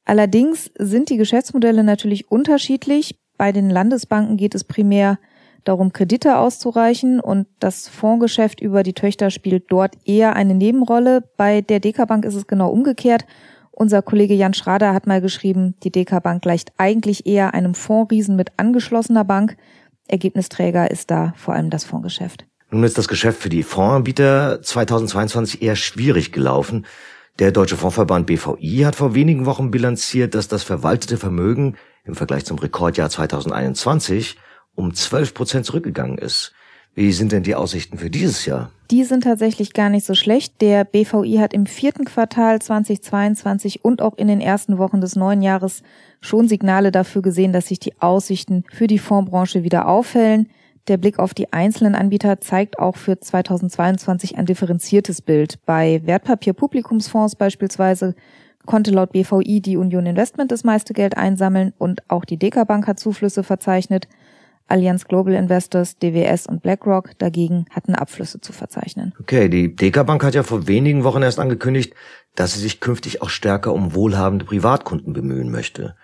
Allerdings 0.04 0.72
sind 0.76 1.10
die 1.10 1.16
Geschäftsmodelle 1.16 1.84
natürlich 1.84 2.30
unterschiedlich. 2.30 3.20
Bei 3.36 3.52
den 3.52 3.70
Landesbanken 3.70 4.36
geht 4.36 4.54
es 4.54 4.64
primär 4.64 5.18
darum, 5.64 5.92
Kredite 5.92 6.38
auszureichen 6.38 7.20
und 7.20 7.46
das 7.58 7.88
Fondsgeschäft 7.88 8.60
über 8.60 8.82
die 8.82 8.92
Töchter 8.92 9.30
spielt 9.30 9.64
dort 9.68 9.96
eher 10.04 10.36
eine 10.36 10.54
Nebenrolle. 10.54 11.22
Bei 11.36 11.60
der 11.60 11.80
DK 11.80 12.06
Bank 12.06 12.24
ist 12.24 12.34
es 12.34 12.46
genau 12.46 12.70
umgekehrt. 12.70 13.24
Unser 13.70 14.02
Kollege 14.02 14.34
Jan 14.34 14.54
Schrader 14.54 14.94
hat 14.94 15.06
mal 15.06 15.20
geschrieben, 15.20 15.74
die 15.82 15.90
DK 15.90 16.22
Bank 16.22 16.42
gleicht 16.42 16.72
eigentlich 16.78 17.26
eher 17.26 17.54
einem 17.54 17.74
Fondsriesen 17.74 18.36
mit 18.36 18.52
angeschlossener 18.56 19.24
Bank. 19.24 19.56
Ergebnisträger 20.06 20.90
ist 20.90 21.10
da 21.10 21.32
vor 21.36 21.54
allem 21.54 21.70
das 21.70 21.84
Fondsgeschäft. 21.84 22.46
Nun 22.70 22.84
ist 22.84 22.98
das 22.98 23.08
Geschäft 23.08 23.40
für 23.40 23.48
die 23.48 23.62
Fondsanbieter 23.62 24.62
2022 24.62 25.62
eher 25.62 25.76
schwierig 25.76 26.32
gelaufen. 26.32 26.86
Der 27.40 27.50
Deutsche 27.50 27.76
Fondsverband 27.76 28.26
BVI 28.26 28.82
hat 28.84 28.94
vor 28.94 29.14
wenigen 29.14 29.44
Wochen 29.44 29.70
bilanziert, 29.70 30.34
dass 30.34 30.46
das 30.46 30.62
verwaltete 30.62 31.16
Vermögen 31.16 31.76
im 32.04 32.14
Vergleich 32.14 32.44
zum 32.44 32.58
Rekordjahr 32.58 33.10
2021 33.10 34.36
um 34.74 34.94
12 34.94 35.34
Prozent 35.34 35.66
zurückgegangen 35.66 36.18
ist. 36.18 36.52
Wie 36.94 37.10
sind 37.12 37.32
denn 37.32 37.42
die 37.42 37.56
Aussichten 37.56 37.98
für 37.98 38.08
dieses 38.08 38.46
Jahr? 38.46 38.70
Die 38.90 39.02
sind 39.02 39.24
tatsächlich 39.24 39.72
gar 39.72 39.88
nicht 39.88 40.06
so 40.06 40.14
schlecht. 40.14 40.60
Der 40.60 40.84
BVI 40.84 41.38
hat 41.40 41.52
im 41.52 41.66
vierten 41.66 42.04
Quartal 42.04 42.62
2022 42.62 43.84
und 43.84 44.00
auch 44.00 44.16
in 44.16 44.28
den 44.28 44.40
ersten 44.40 44.78
Wochen 44.78 45.00
des 45.00 45.16
neuen 45.16 45.42
Jahres 45.42 45.82
schon 46.20 46.46
Signale 46.46 46.92
dafür 46.92 47.22
gesehen, 47.22 47.52
dass 47.52 47.66
sich 47.66 47.80
die 47.80 48.00
Aussichten 48.00 48.64
für 48.72 48.86
die 48.86 49.00
Fondsbranche 49.00 49.64
wieder 49.64 49.88
aufhellen. 49.88 50.48
Der 50.86 50.98
Blick 50.98 51.18
auf 51.18 51.34
die 51.34 51.52
einzelnen 51.52 51.96
Anbieter 51.96 52.40
zeigt 52.40 52.78
auch 52.78 52.96
für 52.96 53.18
2022 53.18 54.36
ein 54.36 54.46
differenziertes 54.46 55.22
Bild. 55.22 55.58
Bei 55.66 56.00
Wertpapierpublikumsfonds 56.04 57.34
beispielsweise 57.34 58.14
konnte 58.66 58.92
laut 58.92 59.12
BVI 59.12 59.60
die 59.60 59.76
Union 59.76 60.06
Investment 60.06 60.52
das 60.52 60.62
meiste 60.62 60.92
Geld 60.94 61.16
einsammeln 61.16 61.72
und 61.78 62.02
auch 62.08 62.24
die 62.24 62.36
Deka 62.36 62.64
Bank 62.64 62.86
hat 62.86 63.00
Zuflüsse 63.00 63.42
verzeichnet. 63.42 64.08
Allianz 64.68 65.04
Global 65.06 65.34
Investors, 65.34 65.98
DWS 65.98 66.46
und 66.46 66.62
BlackRock 66.62 67.18
dagegen 67.18 67.66
hatten 67.70 67.94
Abflüsse 67.94 68.40
zu 68.40 68.52
verzeichnen. 68.52 69.12
Okay, 69.20 69.48
die 69.48 69.74
Deka 69.74 70.02
Bank 70.02 70.24
hat 70.24 70.34
ja 70.34 70.42
vor 70.42 70.66
wenigen 70.66 71.04
Wochen 71.04 71.22
erst 71.22 71.38
angekündigt, 71.38 71.94
dass 72.34 72.54
sie 72.54 72.60
sich 72.60 72.80
künftig 72.80 73.22
auch 73.22 73.30
stärker 73.30 73.72
um 73.72 73.94
wohlhabende 73.94 74.44
Privatkunden 74.44 75.12
bemühen 75.12 75.50
möchte. 75.50 75.94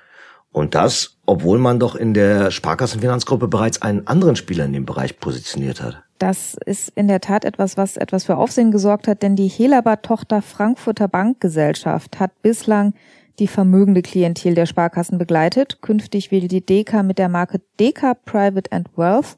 Und 0.52 0.74
das, 0.74 1.16
obwohl 1.26 1.58
man 1.58 1.78
doch 1.78 1.94
in 1.94 2.12
der 2.12 2.50
Sparkassenfinanzgruppe 2.50 3.46
bereits 3.46 3.82
einen 3.82 4.06
anderen 4.06 4.34
Spieler 4.36 4.64
in 4.64 4.72
dem 4.72 4.84
Bereich 4.84 5.20
positioniert 5.20 5.80
hat. 5.80 6.02
Das 6.18 6.56
ist 6.66 6.90
in 6.96 7.08
der 7.08 7.20
Tat 7.20 7.44
etwas, 7.44 7.76
was 7.76 7.96
etwas 7.96 8.24
für 8.24 8.36
Aufsehen 8.36 8.72
gesorgt 8.72 9.08
hat, 9.08 9.22
denn 9.22 9.36
die 9.36 9.48
Helaba-Tochter 9.48 10.42
Frankfurter 10.42 11.08
Bankgesellschaft 11.08 12.20
hat 12.20 12.42
bislang 12.42 12.94
die 13.40 13.48
vermögende 13.48 14.02
Klientel 14.02 14.54
der 14.54 14.66
Sparkassen 14.66 15.18
begleitet. 15.18 15.82
Künftig 15.82 16.30
will 16.30 16.46
die 16.46 16.64
DK 16.64 17.02
mit 17.02 17.18
der 17.18 17.28
Marke 17.28 17.60
DK 17.80 18.14
Private 18.24 18.70
and 18.70 18.88
Wealth 18.96 19.36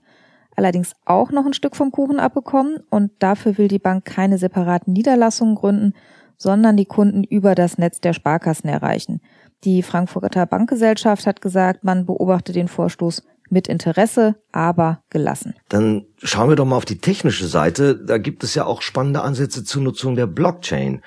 allerdings 0.57 0.93
auch 1.05 1.31
noch 1.31 1.47
ein 1.47 1.55
Stück 1.55 1.77
vom 1.77 1.91
Kuchen 1.91 2.21
abbekommen 2.21 2.79
und 2.91 3.11
dafür 3.19 3.59
will 3.59 3.69
die 3.69 3.79
Bank 3.79 4.05
keine 4.05 4.39
separaten 4.39 4.93
Niederlassungen 4.93 5.55
gründen, 5.55 5.95
sondern 6.37 6.77
die 6.77 6.87
Kunden 6.87 7.25
über 7.25 7.55
das 7.55 7.79
Netz 7.79 8.01
der 8.01 8.13
Sparkassen 8.13 8.69
erreichen. 8.69 9.21
Die 9.65 9.83
Frankfurter 9.83 10.47
Bankgesellschaft 10.47 11.27
hat 11.27 11.41
gesagt, 11.41 11.85
man 11.85 12.05
beobachte 12.05 12.53
den 12.53 12.69
Vorstoß 12.69 13.23
mit 13.49 13.69
Interesse, 13.69 14.37
aber 14.51 15.03
gelassen. 15.11 15.55
Dann 15.69 16.07
schauen 16.23 16.49
wir 16.49 16.57
doch 16.57 16.65
mal 16.65 16.77
auf 16.77 16.85
die 16.85 16.99
technische 16.99 17.47
Seite. 17.47 17.97
Da 17.97 18.19
gibt 18.19 18.43
es 18.45 18.55
ja 18.55 18.65
auch 18.65 18.83
spannende 18.83 19.23
Ansätze 19.23 19.63
zur 19.63 19.83
Nutzung 19.83 20.17
der 20.17 20.27
Blockchain. 20.27 21.03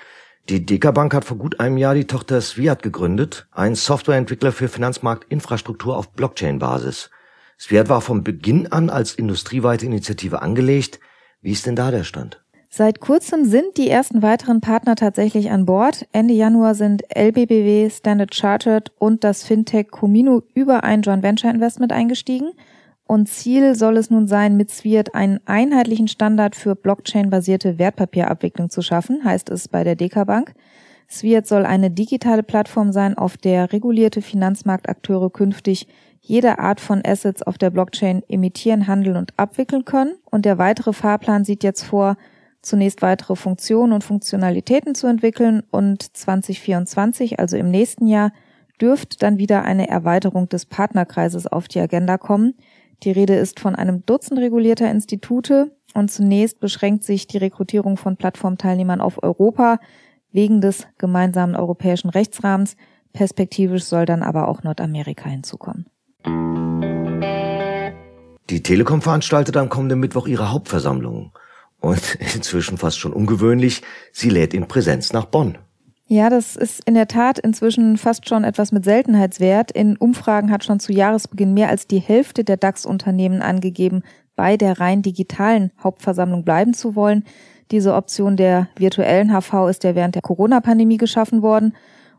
Die 0.47 0.63
Deka-Bank 0.63 1.15
hat 1.15 1.25
vor 1.25 1.37
gut 1.37 1.59
einem 1.59 1.77
Jahr 1.77 1.95
die 1.95 2.05
Tochter 2.05 2.39
Sviat 2.39 2.83
gegründet, 2.83 3.47
ein 3.51 3.73
Softwareentwickler 3.73 4.51
für 4.51 4.67
Finanzmarktinfrastruktur 4.67 5.97
auf 5.97 6.11
Blockchain-Basis. 6.11 7.09
Sviat 7.57 7.89
war 7.89 7.99
von 7.99 8.23
Beginn 8.23 8.71
an 8.71 8.91
als 8.91 9.15
industrieweite 9.15 9.87
Initiative 9.87 10.43
angelegt. 10.43 10.99
Wie 11.41 11.51
ist 11.51 11.65
denn 11.65 11.75
da 11.75 11.89
der 11.89 12.03
Stand? 12.03 12.43
Seit 12.69 12.99
kurzem 12.99 13.45
sind 13.45 13.77
die 13.77 13.89
ersten 13.89 14.21
weiteren 14.21 14.61
Partner 14.61 14.95
tatsächlich 14.95 15.49
an 15.49 15.65
Bord. 15.65 16.05
Ende 16.11 16.35
Januar 16.35 16.75
sind 16.75 17.01
LBBW, 17.09 17.89
Standard 17.89 18.35
Chartered 18.35 18.91
und 18.99 19.23
das 19.23 19.43
Fintech 19.43 19.87
Comino 19.89 20.43
über 20.53 20.83
ein 20.83 21.01
Joint 21.01 21.23
Venture 21.23 21.49
Investment 21.49 21.91
eingestiegen. 21.91 22.51
Und 23.07 23.29
Ziel 23.29 23.75
soll 23.75 23.97
es 23.97 24.09
nun 24.09 24.27
sein, 24.27 24.57
mit 24.57 24.71
Sviat 24.71 25.13
einen 25.13 25.39
einheitlichen 25.45 26.07
Standard 26.07 26.55
für 26.55 26.75
Blockchain-basierte 26.75 27.77
Wertpapierabwicklung 27.77 28.69
zu 28.69 28.81
schaffen, 28.81 29.23
heißt 29.23 29.49
es 29.51 29.67
bei 29.67 29.83
der 29.83 29.95
DK 29.95 30.25
Bank. 30.25 30.53
Sviat 31.07 31.45
soll 31.45 31.65
eine 31.65 31.91
digitale 31.91 32.41
Plattform 32.41 32.91
sein, 32.91 33.15
auf 33.15 33.37
der 33.37 33.71
regulierte 33.71 34.23
Finanzmarktakteure 34.23 35.29
künftig 35.29 35.87
jede 36.19 36.57
Art 36.57 36.81
von 36.81 37.03
Assets 37.05 37.43
auf 37.43 37.59
der 37.59 37.69
Blockchain 37.69 38.23
emittieren, 38.27 38.87
handeln 38.87 39.17
und 39.17 39.37
abwickeln 39.37 39.85
können. 39.85 40.15
Und 40.31 40.45
der 40.45 40.57
weitere 40.57 40.91
Fahrplan 40.91 41.45
sieht 41.45 41.63
jetzt 41.63 41.83
vor, 41.83 42.17
zunächst 42.63 43.03
weitere 43.03 43.35
Funktionen 43.35 43.93
und 43.93 44.03
Funktionalitäten 44.03 44.95
zu 44.95 45.05
entwickeln 45.05 45.61
und 45.69 46.01
2024, 46.01 47.39
also 47.39 47.55
im 47.57 47.69
nächsten 47.69 48.07
Jahr, 48.07 48.31
dürft 48.81 49.21
dann 49.21 49.37
wieder 49.37 49.63
eine 49.63 49.87
Erweiterung 49.87 50.49
des 50.49 50.65
Partnerkreises 50.65 51.45
auf 51.45 51.67
die 51.67 51.79
Agenda 51.79 52.17
kommen. 52.17 52.55
Die 53.03 53.11
Rede 53.11 53.35
ist 53.35 53.59
von 53.59 53.75
einem 53.75 54.05
Dutzend 54.05 54.39
regulierter 54.39 54.89
Institute 54.89 55.71
und 55.93 56.11
zunächst 56.11 56.59
beschränkt 56.59 57.03
sich 57.03 57.27
die 57.27 57.37
Rekrutierung 57.37 57.97
von 57.97 58.17
Plattformteilnehmern 58.17 59.01
auf 59.01 59.21
Europa 59.21 59.79
wegen 60.31 60.61
des 60.61 60.87
gemeinsamen 60.97 61.55
europäischen 61.55 62.09
Rechtsrahmens. 62.09 62.75
Perspektivisch 63.13 63.83
soll 63.83 64.05
dann 64.05 64.23
aber 64.23 64.47
auch 64.47 64.63
Nordamerika 64.63 65.29
hinzukommen. 65.29 65.85
Die 68.49 68.61
Telekom 68.61 69.01
veranstaltet 69.01 69.57
am 69.57 69.69
kommenden 69.69 69.99
Mittwoch 69.99 70.27
ihre 70.27 70.51
Hauptversammlung. 70.51 71.31
Und 71.79 72.15
inzwischen 72.35 72.77
fast 72.77 72.99
schon 72.99 73.13
ungewöhnlich, 73.13 73.81
sie 74.11 74.29
lädt 74.29 74.53
in 74.53 74.67
Präsenz 74.67 75.13
nach 75.13 75.25
Bonn. 75.25 75.57
Ja, 76.07 76.29
das 76.29 76.55
ist 76.55 76.87
in 76.87 76.93
der 76.93 77.07
Tat 77.07 77.39
inzwischen 77.39 77.97
fast 77.97 78.29
schon 78.29 78.43
etwas 78.43 78.71
mit 78.71 78.85
Seltenheitswert. 78.85 79.71
In 79.71 79.97
Umfragen 79.97 80.51
hat 80.51 80.63
schon 80.63 80.79
zu 80.79 80.93
Jahresbeginn 80.93 81.55
mehr 81.55 81.69
als 81.69 81.87
die 81.87 81.99
Hälfte 81.99 82.43
der 82.43 82.57
DAX-Unternehmen 82.57 83.41
angegeben, 83.41 84.03
bei 84.35 84.55
der 84.55 84.79
rein 84.79 85.01
digitalen 85.01 85.71
Hauptversammlung 85.81 86.43
bleiben 86.43 86.75
zu 86.75 86.95
wollen. 86.95 87.23
Diese 87.71 87.95
Option 87.95 88.37
der 88.37 88.67
virtuellen 88.77 89.31
HV 89.31 89.67
ist 89.67 89.83
ja 89.83 89.95
während 89.95 90.13
der 90.13 90.21
Corona-Pandemie 90.21 90.97
geschaffen 90.97 91.41
worden. 91.41 91.73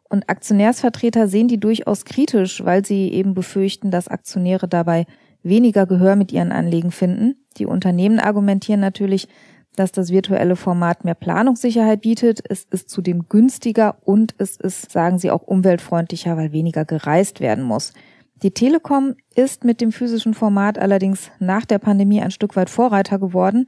Und 0.09 0.29
Aktionärsvertreter 0.29 1.29
sehen 1.29 1.47
die 1.47 1.61
durchaus 1.61 2.05
kritisch, 2.05 2.65
weil 2.65 2.85
sie 2.85 3.13
eben 3.13 3.35
befürchten, 3.35 3.93
dass 3.93 4.09
Aktionäre 4.09 4.67
dabei 4.67 5.07
weniger 5.45 5.87
Gehör 5.87 6.17
mit 6.17 6.33
ihren 6.33 6.51
Anliegen 6.51 6.91
finden. 6.91 7.37
Die 7.57 7.67
Unternehmen 7.67 8.19
argumentieren 8.19 8.81
natürlich, 8.81 9.29
dass 9.77 9.93
das 9.93 10.11
virtuelle 10.11 10.57
Format 10.57 11.05
mehr 11.05 11.15
Planungssicherheit 11.15 12.01
bietet. 12.01 12.43
Es 12.49 12.65
ist 12.65 12.91
zudem 12.91 13.29
günstiger 13.29 13.97
und 14.05 14.35
es 14.39 14.57
ist, 14.57 14.91
sagen 14.91 15.19
sie, 15.19 15.31
auch 15.31 15.43
umweltfreundlicher, 15.43 16.37
weil 16.37 16.53
weniger 16.53 16.85
gereist 16.85 17.41
werden 17.41 17.65
muss. 17.65 17.93
Die 18.43 18.51
Telekom 18.51 19.15
ist 19.35 19.65
mit 19.65 19.81
dem 19.81 19.93
physischen 19.93 20.35
Format 20.35 20.79
allerdings 20.79 21.31
nach 21.39 21.65
der 21.65 21.79
Pandemie 21.79 22.21
ein 22.21 22.31
Stück 22.31 22.57
weit 22.57 22.69
Vorreiter 22.69 23.19
geworden. 23.19 23.67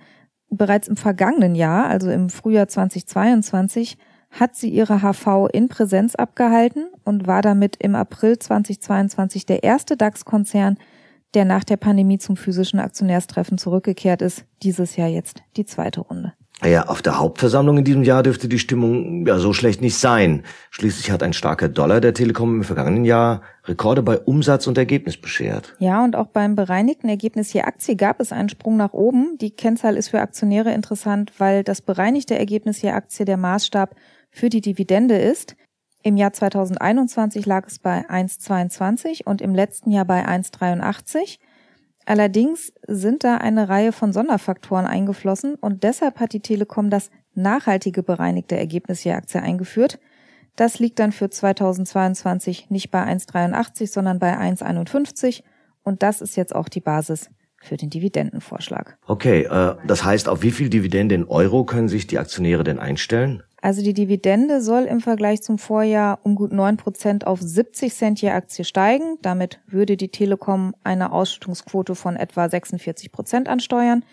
Bereits 0.51 0.89
im 0.89 0.97
vergangenen 0.97 1.55
Jahr, 1.55 1.87
also 1.87 2.11
im 2.11 2.29
Frühjahr 2.29 2.69
2022, 2.69 3.97
hat 4.31 4.57
sie 4.57 4.69
ihre 4.69 5.01
HV 5.01 5.49
in 5.53 5.69
Präsenz 5.69 6.15
abgehalten 6.15 6.91
und 7.05 7.27
war 7.27 7.41
damit 7.41 7.77
im 7.79 7.95
April 7.95 8.39
2022 8.39 9.47
der 9.47 9.63
erste 9.63 9.97
DAX-Konzern, 9.97 10.77
der 11.35 11.45
nach 11.45 11.65
der 11.65 11.77
Pandemie 11.77 12.19
zum 12.19 12.37
physischen 12.37 12.81
Aktionärstreffen 12.81 13.59
zurückgekehrt 13.59 14.23
ist. 14.23 14.45
Dieses 14.63 14.97
Jahr 14.97 15.09
jetzt 15.09 15.43
die 15.57 15.67
zweite 15.67 16.01
Runde. 16.01 16.33
Ja, 16.65 16.87
auf 16.87 17.03
der 17.03 17.21
Hauptversammlung 17.21 17.79
in 17.79 17.85
diesem 17.85 18.03
Jahr 18.03 18.25
dürfte 18.25 18.49
die 18.49 18.59
Stimmung 18.59 19.25
ja 19.29 19.39
so 19.39 19.53
schlecht 19.53 19.81
nicht 19.81 19.97
sein. 19.97 20.43
Schließlich 20.71 21.13
hat 21.13 21.23
ein 21.23 21.33
starker 21.33 21.69
Dollar 21.69 22.01
der 22.01 22.15
Telekom 22.15 22.57
im 22.57 22.65
vergangenen 22.65 23.05
Jahr 23.05 23.43
Rekorde 23.65 24.03
bei 24.03 24.19
Umsatz 24.19 24.67
und 24.67 24.77
Ergebnis 24.77 25.17
beschert. 25.17 25.77
Ja, 25.79 26.03
und 26.03 26.17
auch 26.17 26.27
beim 26.27 26.57
bereinigten 26.57 27.09
Ergebnis 27.09 27.53
je 27.53 27.63
Aktie 27.63 27.95
gab 27.95 28.19
es 28.19 28.33
einen 28.33 28.49
Sprung 28.49 28.77
nach 28.77 28.93
oben. 28.93 29.39
Die 29.41 29.53
Kennzahl 29.53 29.97
ist 29.97 30.09
für 30.09 30.21
Aktionäre 30.21 30.73
interessant, 30.73 31.33
weil 31.39 31.63
das 31.63 31.81
bereinigte 31.81 32.37
Ergebnis 32.37 32.83
je 32.83 32.91
Aktie 32.91 33.25
der 33.25 33.37
Maßstab 33.37 33.95
für 34.33 34.49
die 34.49 34.61
Dividende 34.61 35.17
ist. 35.17 35.55
Im 36.03 36.17
Jahr 36.17 36.33
2021 36.33 37.45
lag 37.45 37.67
es 37.67 37.79
bei 37.79 38.09
1,22 38.09 39.25
und 39.25 39.43
im 39.43 39.55
letzten 39.55 39.91
Jahr 39.91 40.05
bei 40.05 40.27
1,83. 40.27 41.39
Allerdings 42.07 42.73
sind 42.87 43.25
da 43.25 43.37
eine 43.37 43.69
Reihe 43.69 43.93
von 43.93 44.13
Sonderfaktoren 44.13 44.87
eingeflossen 44.87 45.57
und 45.57 45.83
deshalb 45.83 46.21
hat 46.21 46.33
die 46.33 46.41
Telekom 46.41 46.89
das 46.89 47.11
nachhaltige 47.35 48.03
bereinigte 48.03 48.57
Ergebnis 48.57 49.05
je 49.05 49.13
Aktie 49.13 49.43
eingeführt. 49.43 49.99
Das 50.57 50.79
liegt 50.79 50.99
dann 50.99 51.13
für 51.13 51.29
2022 51.29 52.71
nicht 52.71 52.91
bei 52.91 53.03
1,83, 53.05 53.89
sondern 53.89 54.19
bei 54.19 54.39
1,51 54.39 55.43
und 55.83 56.03
das 56.03 56.21
ist 56.21 56.37
jetzt 56.37 56.55
auch 56.55 56.69
die 56.69 56.81
Basis 56.81 57.31
für 57.61 57.77
den 57.77 57.91
Dividendenvorschlag. 57.91 58.99
Okay, 59.07 59.43
äh, 59.43 59.75
das 59.87 60.05
heißt, 60.05 60.29
auf 60.29 60.43
wie 60.43 60.51
viel 60.51 60.69
Dividende 60.69 61.15
in 61.15 61.25
Euro 61.25 61.65
können 61.65 61.89
sich 61.89 62.07
die 62.07 62.19
Aktionäre 62.19 62.65
denn 62.65 62.79
einstellen? 62.79 63.43
Also 63.61 63.83
die 63.83 63.93
Dividende 63.93 64.61
soll 64.61 64.85
im 64.85 65.01
Vergleich 65.01 65.43
zum 65.43 65.59
Vorjahr 65.59 66.21
um 66.23 66.37
gut 66.37 66.53
neun 66.53 66.77
Prozent 66.77 67.27
auf 67.27 67.41
70 67.41 67.93
Cent 67.93 68.21
je 68.21 68.31
Aktie 68.31 68.65
steigen. 68.65 69.19
Damit 69.21 69.61
würde 69.67 69.97
die 69.97 70.11
Telekom 70.11 70.75
eine 70.85 71.13
Ausschüttungsquote 71.13 71.97
von 71.97 72.15
etwa 72.15 72.49
46 72.49 73.11
Prozent 73.11 73.49
ansteuern. 73.49 74.05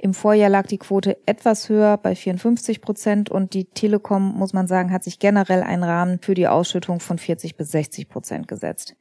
Im 0.00 0.14
Vorjahr 0.14 0.48
lag 0.48 0.66
die 0.66 0.78
Quote 0.78 1.18
etwas 1.26 1.68
höher 1.68 1.98
bei 1.98 2.14
54 2.14 2.80
Prozent 2.80 3.30
und 3.30 3.52
die 3.52 3.64
Telekom, 3.64 4.36
muss 4.36 4.52
man 4.52 4.68
sagen, 4.68 4.92
hat 4.92 5.02
sich 5.02 5.18
generell 5.18 5.62
einen 5.62 5.82
Rahmen 5.82 6.20
für 6.20 6.34
die 6.34 6.46
Ausschüttung 6.46 7.00
von 7.00 7.18
40 7.18 7.56
bis 7.56 7.72
60 7.72 8.08
Prozent 8.08 8.48
gesetzt. 8.48 8.94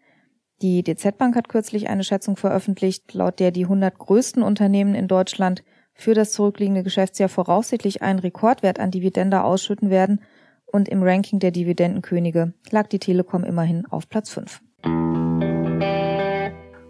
Die 0.63 0.84
DZ 0.84 1.15
Bank 1.20 1.36
hat 1.36 1.50
kürzlich 1.50 1.88
eine 1.88 2.03
Schätzung 2.03 2.36
veröffentlicht, 2.36 3.13
laut 3.13 3.39
der 3.39 3.51
die 3.51 3.65
100 3.65 3.96
größten 3.98 4.41
Unternehmen 4.41 4.96
in 4.96 5.08
Deutschland 5.08 5.63
für 5.98 6.13
das 6.13 6.32
zurückliegende 6.32 6.84
Geschäftsjahr 6.84 7.27
voraussichtlich 7.27 8.01
einen 8.01 8.20
Rekordwert 8.20 8.80
an 8.80 8.92
Dividende 8.92 9.44
ausschütten 9.44 9.89
werden 9.89 10.22
und 10.66 10.88
im 10.88 11.04
Ranking 11.04 11.39
der 11.39 11.51
Dividendenkönige 11.51 12.54
lag 12.70 12.88
die 12.88 13.00
Telekom 13.00 13.44
immerhin 13.44 13.86
auf 13.88 14.08
Platz 14.08 14.30
5. 14.30 14.62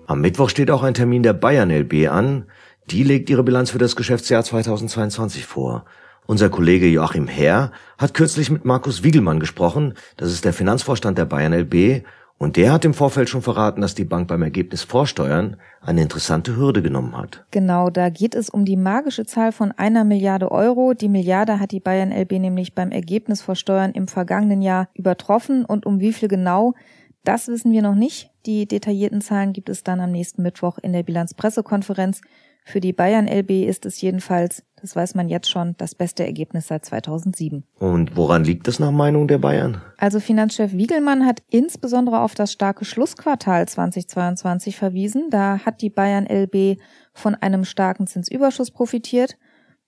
Am 0.07 0.21
Mittwoch 0.21 0.49
steht 0.49 0.71
auch 0.71 0.83
ein 0.83 0.93
Termin 0.93 1.23
der 1.23 1.33
Bayern 1.33 1.71
LB 1.71 2.09
an. 2.09 2.45
Die 2.89 3.03
legt 3.03 3.29
ihre 3.29 3.43
Bilanz 3.43 3.71
für 3.71 3.77
das 3.77 3.95
Geschäftsjahr 3.95 4.43
2022 4.43 5.45
vor. 5.45 5.85
Unser 6.25 6.49
Kollege 6.49 6.87
Joachim 6.87 7.27
Herr 7.27 7.71
hat 7.97 8.13
kürzlich 8.13 8.49
mit 8.49 8.65
Markus 8.65 9.03
Wiegelmann 9.03 9.39
gesprochen, 9.39 9.93
das 10.17 10.31
ist 10.31 10.43
der 10.43 10.53
Finanzvorstand 10.53 11.17
der 11.17 11.25
Bayern 11.25 11.53
LB, 11.53 12.03
und 12.39 12.55
der 12.55 12.71
hat 12.71 12.85
im 12.85 12.93
Vorfeld 12.93 13.29
schon 13.29 13.41
verraten, 13.41 13.81
dass 13.81 13.95
die 13.95 14.05
Bank 14.05 14.27
beim 14.27 14.43
Ergebnis 14.43 14.83
Vorsteuern 14.83 15.57
eine 15.81 16.03
interessante 16.03 16.55
Hürde 16.55 16.83
genommen 16.83 17.17
hat. 17.17 17.45
Genau, 17.49 17.89
da 17.89 18.09
geht 18.09 18.35
es 18.35 18.49
um 18.49 18.63
die 18.63 18.77
magische 18.77 19.25
Zahl 19.25 19.51
von 19.51 19.71
einer 19.71 20.03
Milliarde 20.03 20.51
Euro. 20.51 20.93
Die 20.93 21.09
Milliarde 21.09 21.59
hat 21.59 21.71
die 21.71 21.79
Bayern 21.79 22.11
LB 22.11 22.33
nämlich 22.33 22.75
beim 22.75 22.91
Ergebnis 22.91 23.41
Vorsteuern 23.41 23.91
im 23.93 24.07
vergangenen 24.07 24.61
Jahr 24.61 24.87
übertroffen. 24.93 25.65
Und 25.65 25.87
um 25.87 25.99
wie 25.99 26.13
viel 26.13 26.27
genau, 26.27 26.75
das 27.23 27.47
wissen 27.47 27.71
wir 27.71 27.81
noch 27.81 27.95
nicht. 27.95 28.29
Die 28.45 28.67
detaillierten 28.67 29.21
Zahlen 29.21 29.51
gibt 29.51 29.69
es 29.69 29.83
dann 29.83 29.99
am 29.99 30.11
nächsten 30.11 30.43
Mittwoch 30.43 30.77
in 30.77 30.93
der 30.93 31.03
Bilanzpressekonferenz. 31.03 32.21
Für 32.63 32.81
die 32.81 32.93
Bayern 32.93 33.27
LB 33.27 33.49
ist 33.67 33.85
es 33.87 33.99
jedenfalls, 33.99 34.63
das 34.81 34.95
weiß 34.95 35.15
man 35.15 35.27
jetzt 35.27 35.49
schon, 35.49 35.75
das 35.77 35.95
beste 35.95 36.25
Ergebnis 36.25 36.67
seit 36.67 36.85
2007. 36.85 37.63
Und 37.79 38.15
woran 38.15 38.43
liegt 38.43 38.67
das 38.67 38.79
nach 38.79 38.91
Meinung 38.91 39.27
der 39.27 39.39
Bayern? 39.39 39.81
Also 39.97 40.19
Finanzchef 40.19 40.73
Wiegelmann 40.73 41.25
hat 41.25 41.41
insbesondere 41.49 42.21
auf 42.21 42.35
das 42.35 42.51
starke 42.51 42.85
Schlussquartal 42.85 43.67
2022 43.67 44.75
verwiesen. 44.75 45.29
Da 45.29 45.59
hat 45.65 45.81
die 45.81 45.89
Bayern 45.89 46.27
LB 46.27 46.79
von 47.13 47.35
einem 47.35 47.65
starken 47.65 48.07
Zinsüberschuss 48.07 48.71
profitiert. 48.71 49.37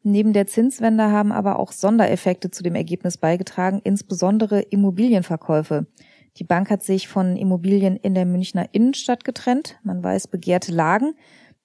Neben 0.01 0.34
der 0.34 0.48
Zinswende 0.48 1.12
haben 1.12 1.31
aber 1.31 1.60
auch 1.60 1.72
Sondereffekte 1.72 2.51
zu 2.51 2.63
dem 2.63 2.75
Ergebnis 2.75 3.17
beigetragen, 3.17 3.81
insbesondere 3.84 4.62
Immobilienverkäufe. 4.62 5.88
Die 6.38 6.43
Bank 6.45 6.69
hat 6.69 6.84
sich 6.84 7.08
von 7.08 7.36
Immobilien 7.36 7.97
in 7.97 8.13
der 8.15 8.25
Münchner 8.25 8.69
Innenstadt 8.71 9.23
getrennt. 9.23 9.78
Man 9.84 10.04
weiß 10.04 10.28
begehrte 10.28 10.71
Lagen. 10.71 11.15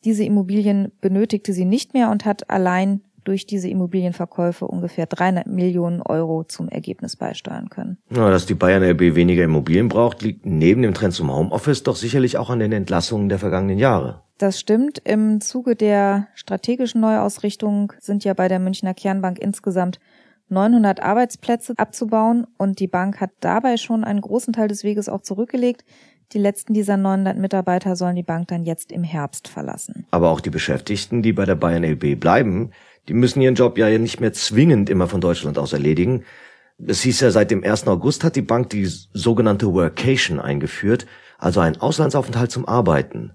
Diese 0.04 0.24
Immobilien 0.24 0.92
benötigte 1.00 1.52
sie 1.52 1.64
nicht 1.64 1.94
mehr 1.94 2.10
und 2.10 2.24
hat 2.24 2.50
allein 2.50 3.02
durch 3.24 3.46
diese 3.46 3.68
Immobilienverkäufe 3.68 4.66
ungefähr 4.66 5.06
300 5.06 5.46
Millionen 5.46 6.02
Euro 6.02 6.44
zum 6.44 6.68
Ergebnis 6.68 7.16
beisteuern 7.16 7.70
können. 7.70 7.98
Ja, 8.10 8.30
dass 8.30 8.46
die 8.46 8.54
Bayern 8.54 8.82
LB 8.82 9.14
weniger 9.14 9.44
Immobilien 9.44 9.88
braucht, 9.88 10.22
liegt 10.22 10.46
neben 10.46 10.82
dem 10.82 10.94
Trend 10.94 11.14
zum 11.14 11.34
Homeoffice 11.34 11.82
doch 11.82 11.96
sicherlich 11.96 12.36
auch 12.38 12.50
an 12.50 12.58
den 12.60 12.72
Entlassungen 12.72 13.28
der 13.28 13.38
vergangenen 13.38 13.78
Jahre. 13.78 14.22
Das 14.38 14.58
stimmt. 14.58 14.98
Im 15.04 15.40
Zuge 15.40 15.76
der 15.76 16.28
strategischen 16.34 17.00
Neuausrichtung 17.00 17.92
sind 18.00 18.24
ja 18.24 18.34
bei 18.34 18.48
der 18.48 18.58
Münchner 18.58 18.94
Kernbank 18.94 19.38
insgesamt 19.38 20.00
900 20.48 21.00
Arbeitsplätze 21.00 21.74
abzubauen 21.76 22.46
und 22.58 22.80
die 22.80 22.86
Bank 22.86 23.20
hat 23.20 23.30
dabei 23.40 23.76
schon 23.76 24.04
einen 24.04 24.20
großen 24.20 24.52
Teil 24.52 24.68
des 24.68 24.84
Weges 24.84 25.08
auch 25.08 25.22
zurückgelegt. 25.22 25.84
Die 26.32 26.38
letzten 26.38 26.74
dieser 26.74 26.96
900 26.96 27.38
Mitarbeiter 27.38 27.96
sollen 27.96 28.16
die 28.16 28.22
Bank 28.22 28.48
dann 28.48 28.64
jetzt 28.64 28.90
im 28.90 29.04
Herbst 29.04 29.46
verlassen. 29.46 30.06
Aber 30.10 30.30
auch 30.30 30.40
die 30.40 30.50
Beschäftigten, 30.50 31.22
die 31.22 31.32
bei 31.32 31.44
der 31.44 31.54
Bayern 31.54 31.84
LB 31.84 32.18
bleiben, 32.18 32.72
die 33.08 33.14
müssen 33.14 33.40
ihren 33.40 33.54
Job 33.54 33.78
ja 33.78 33.98
nicht 33.98 34.20
mehr 34.20 34.32
zwingend 34.32 34.90
immer 34.90 35.08
von 35.08 35.20
Deutschland 35.20 35.58
aus 35.58 35.72
erledigen. 35.72 36.24
Es 36.84 37.02
hieß 37.02 37.20
ja, 37.20 37.30
seit 37.30 37.50
dem 37.50 37.62
1. 37.62 37.86
August 37.86 38.24
hat 38.24 38.36
die 38.36 38.42
Bank 38.42 38.70
die 38.70 38.86
sogenannte 38.86 39.72
Workation 39.72 40.40
eingeführt, 40.40 41.06
also 41.38 41.60
einen 41.60 41.76
Auslandsaufenthalt 41.76 42.50
zum 42.50 42.66
Arbeiten. 42.66 43.32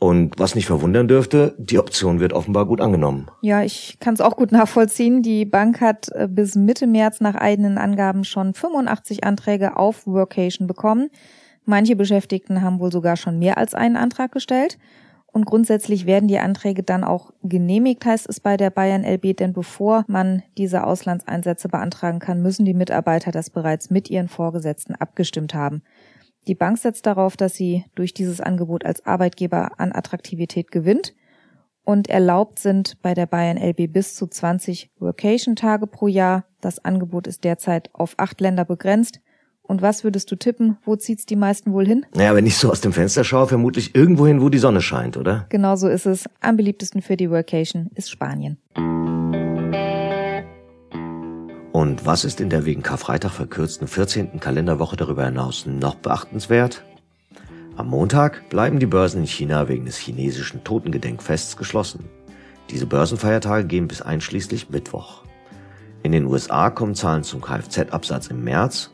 Und 0.00 0.38
was 0.38 0.54
nicht 0.54 0.66
verwundern 0.66 1.08
dürfte, 1.08 1.54
die 1.58 1.78
Option 1.78 2.20
wird 2.20 2.32
offenbar 2.32 2.64
gut 2.64 2.80
angenommen. 2.80 3.30
Ja, 3.42 3.62
ich 3.62 3.98
kann 4.00 4.14
es 4.14 4.22
auch 4.22 4.34
gut 4.34 4.50
nachvollziehen. 4.50 5.22
Die 5.22 5.44
Bank 5.44 5.82
hat 5.82 6.08
äh, 6.14 6.26
bis 6.26 6.54
Mitte 6.54 6.86
März 6.86 7.20
nach 7.20 7.34
eigenen 7.34 7.76
Angaben 7.76 8.24
schon 8.24 8.54
85 8.54 9.24
Anträge 9.24 9.76
auf 9.76 10.06
Workation 10.06 10.66
bekommen. 10.66 11.10
Manche 11.66 11.96
Beschäftigten 11.96 12.62
haben 12.62 12.80
wohl 12.80 12.90
sogar 12.90 13.16
schon 13.16 13.38
mehr 13.38 13.58
als 13.58 13.74
einen 13.74 13.96
Antrag 13.96 14.32
gestellt. 14.32 14.78
Und 15.32 15.44
grundsätzlich 15.44 16.06
werden 16.06 16.28
die 16.28 16.38
Anträge 16.38 16.82
dann 16.82 17.04
auch 17.04 17.32
genehmigt, 17.42 18.04
heißt 18.04 18.28
es 18.28 18.40
bei 18.40 18.56
der 18.56 18.70
Bayern 18.70 19.04
LB, 19.04 19.36
denn 19.36 19.52
bevor 19.52 20.04
man 20.08 20.42
diese 20.58 20.84
Auslandseinsätze 20.84 21.68
beantragen 21.68 22.18
kann, 22.18 22.42
müssen 22.42 22.64
die 22.64 22.74
Mitarbeiter 22.74 23.30
das 23.30 23.50
bereits 23.50 23.90
mit 23.90 24.10
ihren 24.10 24.28
Vorgesetzten 24.28 24.96
abgestimmt 24.96 25.54
haben. 25.54 25.82
Die 26.48 26.54
Bank 26.54 26.78
setzt 26.78 27.06
darauf, 27.06 27.36
dass 27.36 27.54
sie 27.54 27.84
durch 27.94 28.12
dieses 28.12 28.40
Angebot 28.40 28.84
als 28.84 29.06
Arbeitgeber 29.06 29.78
an 29.78 29.92
Attraktivität 29.92 30.72
gewinnt 30.72 31.14
und 31.84 32.08
erlaubt 32.08 32.58
sind 32.58 33.00
bei 33.02 33.14
der 33.14 33.26
Bayern 33.26 33.58
LB 33.58 33.92
bis 33.92 34.14
zu 34.14 34.26
20 34.26 34.90
Workation-Tage 34.98 35.86
pro 35.86 36.08
Jahr. 36.08 36.44
Das 36.60 36.84
Angebot 36.84 37.26
ist 37.26 37.44
derzeit 37.44 37.90
auf 37.92 38.14
acht 38.16 38.40
Länder 38.40 38.64
begrenzt. 38.64 39.20
Und 39.70 39.82
was 39.82 40.02
würdest 40.02 40.28
du 40.32 40.34
tippen? 40.34 40.78
Wo 40.84 40.96
zieht's 40.96 41.26
die 41.26 41.36
meisten 41.36 41.72
wohl 41.72 41.86
hin? 41.86 42.04
Naja, 42.12 42.34
wenn 42.34 42.44
ich 42.44 42.56
so 42.56 42.72
aus 42.72 42.80
dem 42.80 42.92
Fenster 42.92 43.22
schaue, 43.22 43.46
vermutlich 43.46 43.94
irgendwo 43.94 44.26
hin, 44.26 44.40
wo 44.40 44.48
die 44.48 44.58
Sonne 44.58 44.80
scheint, 44.80 45.16
oder? 45.16 45.46
Genau 45.48 45.76
so 45.76 45.86
ist 45.86 46.06
es. 46.06 46.24
Am 46.40 46.56
beliebtesten 46.56 47.02
für 47.02 47.16
die 47.16 47.30
Workation 47.30 47.88
ist 47.94 48.10
Spanien. 48.10 48.58
Und 51.70 52.04
was 52.04 52.24
ist 52.24 52.40
in 52.40 52.50
der 52.50 52.64
wegen 52.66 52.82
Karfreitag 52.82 53.30
verkürzten 53.30 53.86
14. 53.86 54.40
Kalenderwoche 54.40 54.96
darüber 54.96 55.24
hinaus 55.24 55.66
noch 55.66 55.94
beachtenswert? 55.94 56.82
Am 57.76 57.86
Montag 57.86 58.50
bleiben 58.50 58.80
die 58.80 58.86
Börsen 58.86 59.20
in 59.20 59.28
China 59.28 59.68
wegen 59.68 59.84
des 59.84 59.98
chinesischen 59.98 60.64
Totengedenkfests 60.64 61.56
geschlossen. 61.56 62.06
Diese 62.70 62.86
Börsenfeiertage 62.86 63.68
gehen 63.68 63.86
bis 63.86 64.02
einschließlich 64.02 64.70
Mittwoch. 64.70 65.22
In 66.02 66.10
den 66.10 66.26
USA 66.26 66.70
kommen 66.70 66.96
Zahlen 66.96 67.22
zum 67.22 67.40
Kfz-Absatz 67.40 68.26
im 68.26 68.42
März 68.42 68.90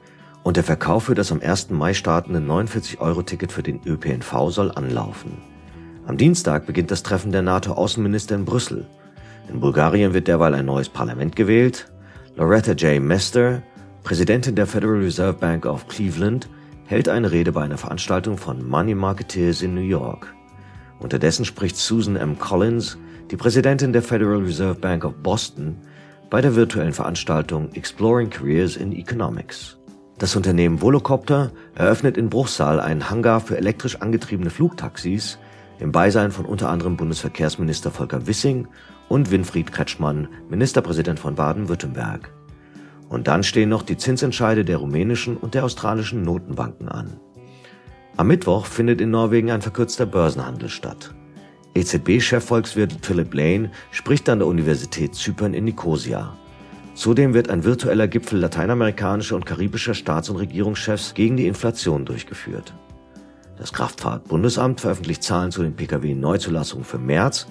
und 0.47 0.57
der 0.57 0.63
Verkauf 0.63 1.03
für 1.03 1.17
das 1.17 1.33
am 1.33 1.41
1. 1.41 1.71
Mai 1.71 1.93
startende 1.93 2.39
49-Euro-Ticket 2.39 3.51
für 3.51 3.65
den 3.65 3.81
ÖPNV 3.85 4.51
soll 4.51 4.71
anlaufen. 4.71 5.39
Am 6.07 6.17
Dienstag 6.17 6.67
beginnt 6.67 6.93
das 6.93 7.03
Treffen 7.03 7.33
der 7.33 7.43
NATO-Außenminister 7.43 8.37
in 8.37 8.45
Brüssel. 8.45 8.87
In 9.49 9.59
Bulgarien 9.59 10.15
wird 10.15 10.29
derweil 10.29 10.55
ein 10.55 10.67
neues 10.67 10.89
Parlament 10.89 11.35
gewählt. 11.35 11.91
Loretta 12.37 12.75
J. 12.75 13.03
Mester, 13.03 13.61
Präsidentin 14.05 14.55
der 14.55 14.69
Federal 14.69 15.01
Reserve 15.01 15.33
Bank 15.33 15.67
of 15.67 15.89
Cleveland, 15.89 16.49
hält 16.85 17.09
eine 17.09 17.33
Rede 17.33 17.51
bei 17.51 17.63
einer 17.63 17.77
Veranstaltung 17.77 18.39
von 18.39 18.65
Money 18.69 18.95
Marketeers 18.95 19.63
in 19.63 19.75
New 19.75 19.81
York. 19.81 20.33
Unterdessen 21.01 21.45
spricht 21.45 21.77
Susan 21.77 22.15
M. 22.15 22.39
Collins, 22.39 22.97
die 23.33 23.37
Präsidentin 23.37 23.93
der 23.93 24.03
Federal 24.03 24.45
Reserve 24.45 24.79
Bank 24.79 25.05
of 25.05 25.15
Boston, 25.25 25.77
bei 26.31 26.41
der 26.41 26.55
virtuellen 26.55 26.93
Veranstaltung 26.93 27.73
Exploring 27.73 28.31
Careers 28.31 28.77
in 28.77 28.93
Economics. 28.93 29.76
Das 30.19 30.35
Unternehmen 30.35 30.81
Volocopter 30.81 31.53
eröffnet 31.75 32.17
in 32.17 32.31
Bruchsal 32.31 32.81
einen 32.81 33.11
Hangar 33.11 33.41
für 33.41 33.59
elektrisch 33.59 34.01
angetriebene 34.01 34.49
Flugtaxis 34.49 35.39
im 35.79 35.93
Beisein 35.93 36.31
von 36.31 36.47
unter 36.47 36.71
anderem 36.71 36.97
Bundesverkehrsminister 36.97 37.91
Volker 37.91 38.27
Wissing 38.27 38.67
und 39.11 39.31
Winfried 39.31 39.73
Kretschmann, 39.73 40.29
Ministerpräsident 40.49 41.21
von 41.21 41.35
Baden-Württemberg. 41.35 42.33
Und 43.11 43.29
dann 43.29 43.43
stehen 43.43 43.69
noch 43.69 43.83
die 43.83 43.99
Zinsentscheide 43.99 44.65
der 44.65 44.79
rumänischen 44.79 45.37
und 45.37 45.55
der 45.55 45.65
australischen 45.65 46.23
Notenbanken 46.23 46.89
an. 46.89 47.21
Am 48.17 48.29
Mittwoch 48.29 48.65
findet 48.65 49.03
in 49.03 49.11
Norwegen 49.11 49.51
ein 49.51 49.61
verkürzter 49.61 50.07
Börsenhandel 50.07 50.71
statt. 50.71 51.15
EZB-Chefvolkswirt 51.75 52.97
Philip 53.03 53.35
Lane 53.35 53.71
spricht 53.91 54.31
an 54.31 54.39
der 54.39 54.49
Universität 54.49 55.15
Zypern 55.15 55.53
in 55.53 55.65
Nicosia. 55.65 56.35
Zudem 56.97 57.35
wird 57.35 57.51
ein 57.51 57.63
virtueller 57.63 58.09
Gipfel 58.09 58.39
lateinamerikanischer 58.39 59.37
und 59.37 59.45
karibischer 59.45 59.93
Staats- 59.93 60.31
und 60.31 60.39
Regierungschefs 60.39 61.13
gegen 61.13 61.37
die 61.37 61.47
Inflation 61.47 62.07
durchgeführt. 62.07 62.73
Das 63.59 63.75
Kraftfahrtbundesamt 63.75 64.81
veröffentlicht 64.81 65.23
Zahlen 65.23 65.51
zu 65.51 65.63
den 65.63 65.77
Pkw-Neuzulassungen 65.77 66.87
für 66.87 66.99
März, 66.99 67.49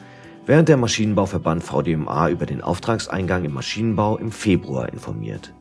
während 0.47 0.67
der 0.67 0.77
Maschinenbauverband 0.77 1.63
VDMA 1.63 2.29
über 2.29 2.47
den 2.47 2.61
Auftragseingang 2.61 3.45
im 3.45 3.53
Maschinenbau 3.53 4.17
im 4.17 4.31
Februar 4.31 4.91
informiert. 4.91 5.53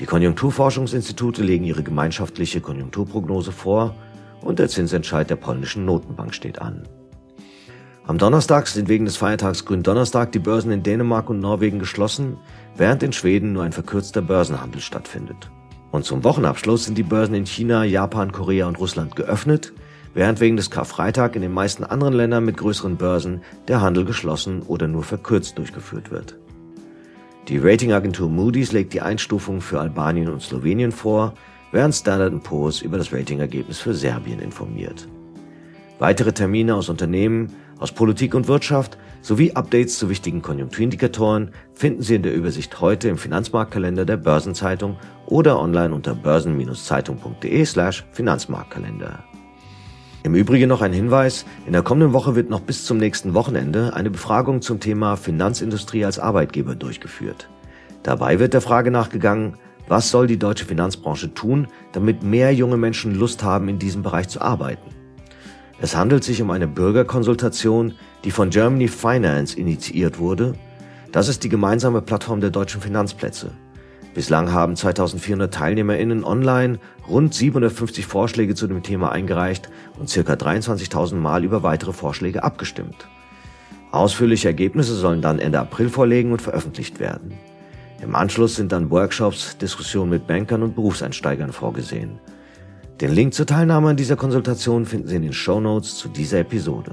Die 0.00 0.06
Konjunkturforschungsinstitute 0.06 1.44
legen 1.44 1.64
ihre 1.64 1.84
gemeinschaftliche 1.84 2.60
Konjunkturprognose 2.60 3.52
vor 3.52 3.94
und 4.40 4.58
der 4.58 4.68
Zinsentscheid 4.68 5.30
der 5.30 5.36
polnischen 5.36 5.84
Notenbank 5.84 6.34
steht 6.34 6.60
an. 6.60 6.82
Am 8.10 8.18
Donnerstag 8.18 8.66
sind 8.66 8.88
wegen 8.88 9.04
des 9.04 9.16
Feiertags 9.16 9.64
Gründonnerstag 9.64 10.32
die 10.32 10.40
Börsen 10.40 10.72
in 10.72 10.82
Dänemark 10.82 11.30
und 11.30 11.38
Norwegen 11.38 11.78
geschlossen, 11.78 12.38
während 12.76 13.04
in 13.04 13.12
Schweden 13.12 13.52
nur 13.52 13.62
ein 13.62 13.70
verkürzter 13.70 14.20
Börsenhandel 14.20 14.80
stattfindet. 14.80 15.48
Und 15.92 16.04
zum 16.04 16.24
Wochenabschluss 16.24 16.86
sind 16.86 16.98
die 16.98 17.04
Börsen 17.04 17.36
in 17.36 17.46
China, 17.46 17.84
Japan, 17.84 18.32
Korea 18.32 18.66
und 18.66 18.80
Russland 18.80 19.14
geöffnet, 19.14 19.72
während 20.12 20.40
wegen 20.40 20.56
des 20.56 20.72
Karfreitag 20.72 21.36
in 21.36 21.42
den 21.42 21.52
meisten 21.52 21.84
anderen 21.84 22.14
Ländern 22.14 22.44
mit 22.44 22.56
größeren 22.56 22.96
Börsen 22.96 23.42
der 23.68 23.80
Handel 23.80 24.04
geschlossen 24.04 24.62
oder 24.62 24.88
nur 24.88 25.04
verkürzt 25.04 25.56
durchgeführt 25.56 26.10
wird. 26.10 26.36
Die 27.46 27.58
Ratingagentur 27.58 28.28
Moody's 28.28 28.72
legt 28.72 28.92
die 28.92 29.02
Einstufung 29.02 29.60
für 29.60 29.78
Albanien 29.78 30.30
und 30.30 30.42
Slowenien 30.42 30.90
vor, 30.90 31.34
während 31.70 31.94
Standard 31.94 32.42
Poor's 32.42 32.82
über 32.82 32.98
das 32.98 33.12
Ratingergebnis 33.12 33.78
für 33.78 33.94
Serbien 33.94 34.40
informiert. 34.40 35.06
Weitere 36.00 36.32
Termine 36.32 36.76
aus 36.76 36.88
Unternehmen, 36.88 37.52
aus 37.78 37.92
Politik 37.92 38.34
und 38.34 38.48
Wirtschaft 38.48 38.96
sowie 39.20 39.52
Updates 39.52 39.98
zu 39.98 40.08
wichtigen 40.08 40.40
Konjunkturindikatoren 40.40 41.50
finden 41.74 42.00
Sie 42.00 42.14
in 42.14 42.22
der 42.22 42.34
Übersicht 42.34 42.80
heute 42.80 43.10
im 43.10 43.18
Finanzmarktkalender 43.18 44.06
der 44.06 44.16
Börsenzeitung 44.16 44.96
oder 45.26 45.60
online 45.60 45.94
unter 45.94 46.14
börsen-zeitung.de 46.14 47.64
slash 47.66 48.06
Finanzmarktkalender. 48.12 49.24
Im 50.22 50.34
Übrigen 50.34 50.70
noch 50.70 50.80
ein 50.80 50.94
Hinweis, 50.94 51.44
in 51.66 51.74
der 51.74 51.82
kommenden 51.82 52.14
Woche 52.14 52.34
wird 52.34 52.48
noch 52.48 52.60
bis 52.60 52.86
zum 52.86 52.96
nächsten 52.96 53.34
Wochenende 53.34 53.92
eine 53.92 54.08
Befragung 54.08 54.62
zum 54.62 54.80
Thema 54.80 55.16
Finanzindustrie 55.16 56.06
als 56.06 56.18
Arbeitgeber 56.18 56.76
durchgeführt. 56.76 57.50
Dabei 58.04 58.38
wird 58.38 58.54
der 58.54 58.62
Frage 58.62 58.90
nachgegangen, 58.90 59.58
was 59.86 60.10
soll 60.10 60.26
die 60.26 60.38
deutsche 60.38 60.64
Finanzbranche 60.64 61.34
tun, 61.34 61.68
damit 61.92 62.22
mehr 62.22 62.54
junge 62.54 62.78
Menschen 62.78 63.14
Lust 63.14 63.42
haben, 63.42 63.68
in 63.68 63.78
diesem 63.78 64.02
Bereich 64.02 64.28
zu 64.28 64.40
arbeiten. 64.40 64.99
Es 65.82 65.96
handelt 65.96 66.24
sich 66.24 66.42
um 66.42 66.50
eine 66.50 66.68
Bürgerkonsultation, 66.68 67.94
die 68.24 68.30
von 68.30 68.50
Germany 68.50 68.86
Finance 68.86 69.58
initiiert 69.58 70.18
wurde. 70.18 70.54
Das 71.10 71.28
ist 71.28 71.42
die 71.42 71.48
gemeinsame 71.48 72.02
Plattform 72.02 72.42
der 72.42 72.50
deutschen 72.50 72.82
Finanzplätze. 72.82 73.52
Bislang 74.14 74.52
haben 74.52 74.76
2400 74.76 75.54
TeilnehmerInnen 75.54 76.22
online 76.22 76.80
rund 77.08 77.32
750 77.32 78.04
Vorschläge 78.04 78.54
zu 78.54 78.66
dem 78.66 78.82
Thema 78.82 79.10
eingereicht 79.12 79.70
und 79.98 80.12
ca. 80.12 80.32
23.000 80.34 81.14
Mal 81.14 81.44
über 81.44 81.62
weitere 81.62 81.94
Vorschläge 81.94 82.44
abgestimmt. 82.44 83.08
Ausführliche 83.90 84.48
Ergebnisse 84.48 84.94
sollen 84.94 85.22
dann 85.22 85.38
Ende 85.38 85.60
April 85.60 85.88
vorlegen 85.88 86.32
und 86.32 86.42
veröffentlicht 86.42 87.00
werden. 87.00 87.32
Im 88.02 88.14
Anschluss 88.14 88.56
sind 88.56 88.72
dann 88.72 88.90
Workshops, 88.90 89.56
Diskussionen 89.58 90.10
mit 90.10 90.26
Bankern 90.26 90.62
und 90.62 90.74
Berufseinsteigern 90.74 91.52
vorgesehen. 91.52 92.18
Den 93.00 93.14
Link 93.14 93.32
zur 93.32 93.46
Teilnahme 93.46 93.88
an 93.88 93.96
dieser 93.96 94.16
Konsultation 94.16 94.84
finden 94.84 95.08
Sie 95.08 95.16
in 95.16 95.22
den 95.22 95.32
Show 95.32 95.58
Notes 95.58 95.96
zu 95.96 96.08
dieser 96.08 96.40
Episode. 96.40 96.92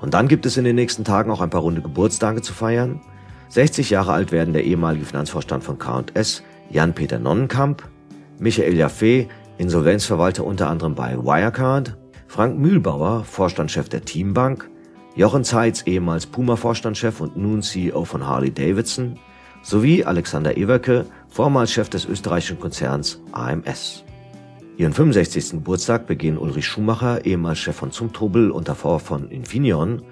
Und 0.00 0.14
dann 0.14 0.28
gibt 0.28 0.46
es 0.46 0.56
in 0.58 0.64
den 0.64 0.76
nächsten 0.76 1.02
Tagen 1.02 1.32
auch 1.32 1.40
ein 1.40 1.50
paar 1.50 1.62
runde 1.62 1.82
Geburtstage 1.82 2.40
zu 2.40 2.52
feiern. 2.52 3.00
60 3.48 3.90
Jahre 3.90 4.12
alt 4.12 4.30
werden 4.30 4.52
der 4.54 4.62
ehemalige 4.62 5.04
Finanzvorstand 5.04 5.64
von 5.64 5.78
K&S, 5.78 6.44
Jan-Peter 6.70 7.18
Nonnenkamp, 7.18 7.82
Michael 8.38 8.76
Jaffe, 8.76 9.26
Insolvenzverwalter 9.58 10.44
unter 10.44 10.68
anderem 10.68 10.94
bei 10.94 11.16
Wirecard, 11.16 11.96
Frank 12.28 12.56
Mühlbauer, 12.56 13.24
Vorstandschef 13.24 13.88
der 13.88 14.04
Teambank, 14.04 14.70
Jochen 15.16 15.42
Zeitz, 15.42 15.82
ehemals 15.86 16.26
Puma-Vorstandschef 16.26 17.20
und 17.20 17.36
nun 17.36 17.60
CEO 17.60 18.04
von 18.04 18.24
Harley 18.24 18.52
Davidson, 18.52 19.18
sowie 19.62 20.04
Alexander 20.04 20.56
Ewerke, 20.56 21.06
vormals 21.28 21.72
Chef 21.72 21.88
des 21.88 22.04
österreichischen 22.04 22.60
Konzerns 22.60 23.20
AMS. 23.32 24.04
Ihren 24.78 24.92
65. 24.92 25.52
Geburtstag 25.52 26.06
begehen 26.06 26.36
Ulrich 26.36 26.66
Schumacher, 26.66 27.24
ehemals 27.24 27.58
Chef 27.58 27.76
von 27.76 27.92
Zumtobel 27.92 28.50
und 28.50 28.68
davor 28.68 29.00
von 29.00 29.30
Infineon, 29.30 30.02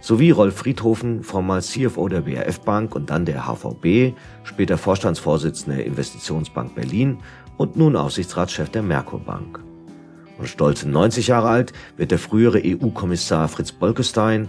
sowie 0.00 0.32
Rolf 0.32 0.56
Friedhofen, 0.56 1.22
vormals 1.22 1.68
CFO 1.68 2.08
der 2.08 2.22
BRF 2.22 2.60
Bank 2.60 2.96
und 2.96 3.10
dann 3.10 3.24
der 3.24 3.46
HVB, 3.46 4.16
später 4.42 4.76
Vorstandsvorsitzender 4.76 5.76
der 5.76 5.86
Investitionsbank 5.86 6.74
Berlin 6.74 7.18
und 7.58 7.76
nun 7.76 7.94
Aufsichtsratschef 7.94 8.70
der 8.70 8.82
Merkur 8.82 9.20
Bank. 9.20 9.60
Und 10.36 10.48
stolze 10.48 10.88
90 10.88 11.28
Jahre 11.28 11.48
alt 11.48 11.72
wird 11.96 12.10
der 12.10 12.18
frühere 12.18 12.60
EU-Kommissar 12.64 13.46
Fritz 13.46 13.70
Bolkestein, 13.70 14.48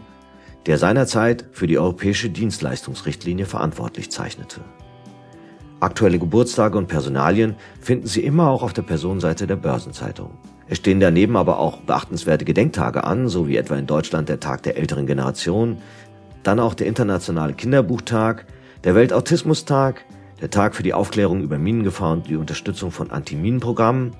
der 0.65 0.79
seinerzeit 0.79 1.45
für 1.51 1.67
die 1.67 1.77
europäische 1.77 2.32
Dienstleistungsrichtlinie 2.32 3.45
verantwortlich 3.45 4.10
zeichnete. 4.10 4.62
Aktuelle 5.79 6.19
Geburtstage 6.19 6.77
und 6.77 6.87
Personalien 6.87 7.55
finden 7.79 8.07
Sie 8.07 8.23
immer 8.23 8.49
auch 8.49 8.63
auf 8.63 8.73
der 8.73 8.81
Personenseite 8.81 9.47
der 9.47 9.55
Börsenzeitung. 9.55 10.31
Es 10.67 10.77
stehen 10.77 10.99
daneben 10.99 11.37
aber 11.37 11.57
auch 11.57 11.77
beachtenswerte 11.77 12.45
Gedenktage 12.45 13.05
an, 13.05 13.29
so 13.29 13.47
wie 13.47 13.57
etwa 13.57 13.75
in 13.75 13.87
Deutschland 13.87 14.27
der 14.27 14.39
Tag 14.39 14.63
der 14.63 14.77
älteren 14.77 15.07
Generation, 15.07 15.77
dann 16.43 16.59
auch 16.59 16.73
der 16.73 16.87
Internationale 16.87 17.53
Kinderbuchtag, 17.53 18.45
der 18.83 18.93
Weltautismustag, 18.93 20.05
der 20.41 20.49
Tag 20.49 20.75
für 20.75 20.83
die 20.83 20.93
Aufklärung 20.93 21.41
über 21.41 21.57
Minengefahr 21.57 22.11
und 22.11 22.27
die 22.27 22.35
Unterstützung 22.35 22.91
von 22.91 23.09
Antiminenprogrammen, 23.09 24.11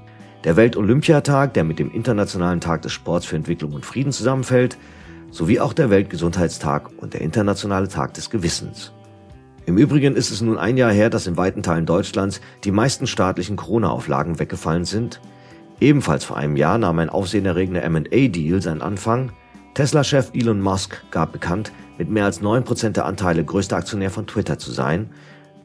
der 0.45 0.56
Weltolympiatag, 0.56 1.54
der 1.54 1.65
mit 1.65 1.80
dem 1.80 1.91
Internationalen 1.91 2.62
Tag 2.62 2.82
des 2.84 2.93
Sports 2.93 3.26
für 3.26 3.36
Entwicklung 3.36 3.74
und 3.74 3.86
Frieden 3.86 4.13
zusammenfällt, 4.13 4.78
sowie 5.32 5.60
auch 5.60 5.74
der 5.74 5.89
Weltgesundheitstag 5.89 6.89
und 6.98 7.13
der 7.13 7.22
Internationale 7.22 7.89
Tag 7.89 8.13
des 8.13 8.30
Gewissens. 8.30 8.93
Im 9.70 9.78
Übrigen 9.78 10.16
ist 10.16 10.32
es 10.32 10.42
nun 10.42 10.58
ein 10.58 10.78
Jahr 10.78 10.92
her, 10.92 11.10
dass 11.10 11.28
in 11.28 11.38
weiten 11.38 11.62
Teilen 11.62 11.86
Deutschlands 11.86 12.42
die 12.64 12.72
meisten 12.72 13.06
staatlichen 13.06 13.56
Corona-Auflagen 13.56 14.40
weggefallen 14.40 14.84
sind, 14.84 15.22
Ebenfalls 15.82 16.26
vor 16.26 16.38
einem 16.38 16.58
Jahr 16.58 16.78
nahm 16.78 17.00
ein 17.00 17.10
aufsehenerregender 17.10 17.84
M&A-Deal 17.84 18.62
seinen 18.62 18.82
Anfang. 18.82 19.32
Tesla-Chef 19.76 20.32
Elon 20.34 20.60
Musk 20.60 21.04
gab 21.10 21.32
bekannt, 21.32 21.72
mit 21.98 22.10
mehr 22.10 22.26
als 22.26 22.42
9% 22.42 22.90
der 22.90 23.06
Anteile 23.06 23.46
größter 23.46 23.78
Aktionär 23.78 24.10
von 24.10 24.28
Twitter 24.28 24.60
zu 24.60 24.72
sein. 24.72 25.12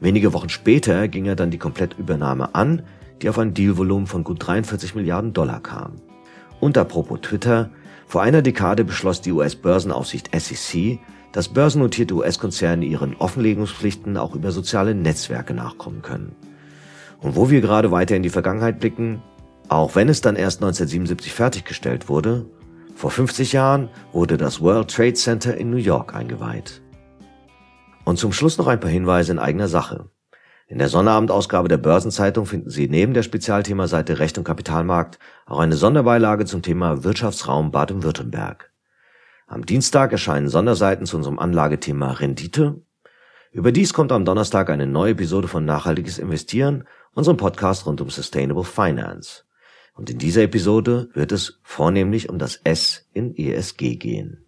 Wenige 0.01 0.33
Wochen 0.33 0.51
später 0.51 1.09
ging 1.09 1.27
er 1.27 1.35
dann 1.35 1.51
die 1.51 1.59
Komplettübernahme 1.59 2.55
an, 2.55 2.83
die 3.23 3.29
auf 3.29 3.38
ein 3.38 3.55
Dealvolumen 3.55 4.07
von 4.07 4.23
gut 4.23 4.47
43 4.47 4.95
Milliarden 4.95 5.33
Dollar 5.33 5.61
kam. 5.61 5.95
Und 6.61 6.79
apropos 6.79 7.21
Twitter, 7.23 7.71
vor 8.07 8.23
einer 8.23 8.43
Dekade 8.43 8.85
beschloss 8.85 9.21
die 9.21 9.33
US-Börsenaufsicht 9.33 10.31
SEC, 10.38 11.01
dass 11.35 11.49
börsennotierte 11.49 12.14
US-Konzerne 12.14 12.85
ihren 12.85 13.16
Offenlegungspflichten 13.16 14.16
auch 14.16 14.37
über 14.37 14.53
soziale 14.53 14.94
Netzwerke 14.94 15.53
nachkommen 15.53 16.01
können. 16.01 16.37
Und 17.20 17.35
wo 17.35 17.51
wir 17.51 17.61
gerade 17.61 17.90
weiter 17.90 18.14
in 18.14 18.23
die 18.23 18.31
Vergangenheit 18.31 18.79
blicken, 18.79 19.20
auch 19.68 19.97
wenn 19.97 20.09
es 20.09 20.20
dann 20.20 20.37
erst 20.37 20.62
1977 20.62 21.33
fertiggestellt 21.33 22.09
wurde, 22.09 22.47
vor 22.94 23.11
50 23.11 23.53
Jahren 23.53 23.88
wurde 24.12 24.37
das 24.37 24.61
World 24.61 24.94
Trade 24.94 25.14
Center 25.14 25.57
in 25.57 25.70
New 25.70 25.77
York 25.77 26.14
eingeweiht. 26.14 26.83
Und 28.05 28.16
zum 28.16 28.33
Schluss 28.33 28.57
noch 28.57 28.68
ein 28.68 28.79
paar 28.79 28.90
Hinweise 28.90 29.33
in 29.33 29.40
eigener 29.40 29.66
Sache. 29.66 30.11
In 30.68 30.79
der 30.79 30.88
Sonnerabendausgabe 30.88 31.66
der 31.66 31.79
Börsenzeitung 31.79 32.47
finden 32.47 32.70
Sie 32.70 32.88
neben 32.88 33.12
der 33.12 33.25
Spezialthemaseite 33.25 34.20
Recht 34.20 34.38
und 34.38 34.44
Kapitalmarkt 34.44 35.18
auch 35.47 35.59
eine 35.59 35.75
Sonderbeilage 35.75 36.44
zum 36.44 36.62
Thema 36.62 37.03
Wirtschaftsraum 37.03 37.73
Baden-Württemberg. 37.73 38.73
Am 39.46 39.66
Dienstag 39.66 40.11
erscheinen 40.11 40.48
Sonderseiten 40.48 41.04
zu 41.04 41.16
unserem 41.16 41.38
Anlagethema 41.38 42.12
Rendite. 42.12 42.80
Überdies 43.52 43.92
kommt 43.92 44.11
am 44.11 44.24
Donnerstag 44.24 44.70
eine 44.70 44.87
neue 44.87 45.12
Episode 45.12 45.48
von 45.48 45.66
Nachhaltiges 45.66 46.18
Investieren, 46.18 46.85
unserem 47.12 47.37
Podcast 47.37 47.85
rund 47.85 48.00
um 48.00 48.09
Sustainable 48.09 48.64
Finance. 48.64 49.44
Und 49.92 50.09
in 50.09 50.18
dieser 50.18 50.42
Episode 50.42 51.11
wird 51.12 51.30
es 51.30 51.61
vornehmlich 51.62 52.30
um 52.30 52.38
das 52.38 52.57
S 52.64 53.07
in 53.12 53.37
ESG 53.37 53.96
gehen. 53.96 54.46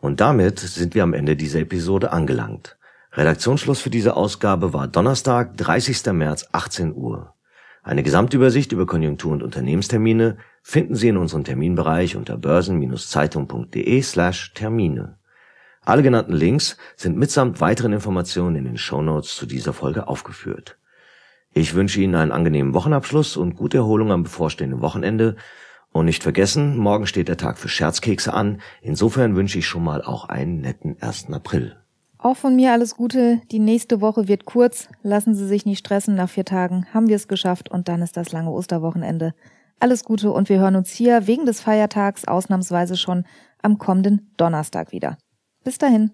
Und 0.00 0.20
damit 0.20 0.58
sind 0.58 0.94
wir 0.94 1.02
am 1.02 1.12
Ende 1.12 1.36
dieser 1.36 1.60
Episode 1.60 2.10
angelangt. 2.10 2.78
Redaktionsschluss 3.12 3.80
für 3.80 3.90
diese 3.90 4.16
Ausgabe 4.16 4.72
war 4.72 4.88
Donnerstag, 4.88 5.56
30. 5.58 6.12
März, 6.12 6.48
18 6.50 6.94
Uhr. 6.94 7.34
Eine 7.82 8.02
Gesamtübersicht 8.02 8.72
über 8.72 8.86
Konjunktur- 8.86 9.32
und 9.32 9.42
Unternehmenstermine 9.42 10.38
finden 10.66 10.94
Sie 10.94 11.08
in 11.08 11.18
unserem 11.18 11.44
Terminbereich 11.44 12.16
unter 12.16 12.38
börsen-zeitung.de 12.38 14.02
slash 14.02 14.54
Termine. 14.54 15.18
Alle 15.84 16.02
genannten 16.02 16.32
Links 16.32 16.78
sind 16.96 17.18
mitsamt 17.18 17.60
weiteren 17.60 17.92
Informationen 17.92 18.56
in 18.56 18.64
den 18.64 18.78
Shownotes 18.78 19.36
zu 19.36 19.44
dieser 19.44 19.74
Folge 19.74 20.08
aufgeführt. 20.08 20.78
Ich 21.52 21.74
wünsche 21.74 22.00
Ihnen 22.00 22.14
einen 22.14 22.32
angenehmen 22.32 22.72
Wochenabschluss 22.72 23.36
und 23.36 23.56
gute 23.56 23.76
Erholung 23.76 24.10
am 24.10 24.22
bevorstehenden 24.22 24.80
Wochenende. 24.80 25.36
Und 25.92 26.06
nicht 26.06 26.22
vergessen, 26.22 26.78
morgen 26.78 27.06
steht 27.06 27.28
der 27.28 27.36
Tag 27.36 27.58
für 27.58 27.68
Scherzkekse 27.68 28.32
an. 28.32 28.62
Insofern 28.80 29.36
wünsche 29.36 29.58
ich 29.58 29.66
schon 29.66 29.84
mal 29.84 30.02
auch 30.02 30.30
einen 30.30 30.62
netten 30.62 30.96
1. 30.98 31.30
April. 31.30 31.76
Auch 32.16 32.38
von 32.38 32.56
mir 32.56 32.72
alles 32.72 32.96
Gute. 32.96 33.42
Die 33.52 33.58
nächste 33.58 34.00
Woche 34.00 34.28
wird 34.28 34.46
kurz. 34.46 34.88
Lassen 35.02 35.34
Sie 35.34 35.46
sich 35.46 35.66
nicht 35.66 35.80
stressen. 35.80 36.14
Nach 36.14 36.30
vier 36.30 36.46
Tagen 36.46 36.86
haben 36.94 37.08
wir 37.08 37.16
es 37.16 37.28
geschafft 37.28 37.70
und 37.70 37.86
dann 37.88 38.00
ist 38.00 38.16
das 38.16 38.32
lange 38.32 38.50
Osterwochenende. 38.50 39.34
Alles 39.80 40.04
Gute 40.04 40.32
und 40.32 40.48
wir 40.48 40.58
hören 40.58 40.76
uns 40.76 40.90
hier 40.90 41.26
wegen 41.26 41.46
des 41.46 41.60
Feiertags 41.60 42.26
ausnahmsweise 42.26 42.96
schon 42.96 43.24
am 43.62 43.78
kommenden 43.78 44.32
Donnerstag 44.36 44.92
wieder. 44.92 45.18
Bis 45.64 45.78
dahin. 45.78 46.10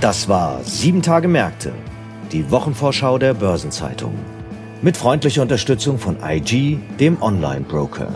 Das 0.00 0.28
war 0.28 0.64
Sieben 0.64 1.02
Tage 1.02 1.28
Märkte, 1.28 1.72
die 2.32 2.50
Wochenvorschau 2.50 3.18
der 3.18 3.34
Börsenzeitung. 3.34 4.14
Mit 4.80 4.96
freundlicher 4.96 5.42
Unterstützung 5.42 5.98
von 5.98 6.16
IG, 6.24 6.78
dem 6.98 7.20
Online-Broker. 7.20 8.08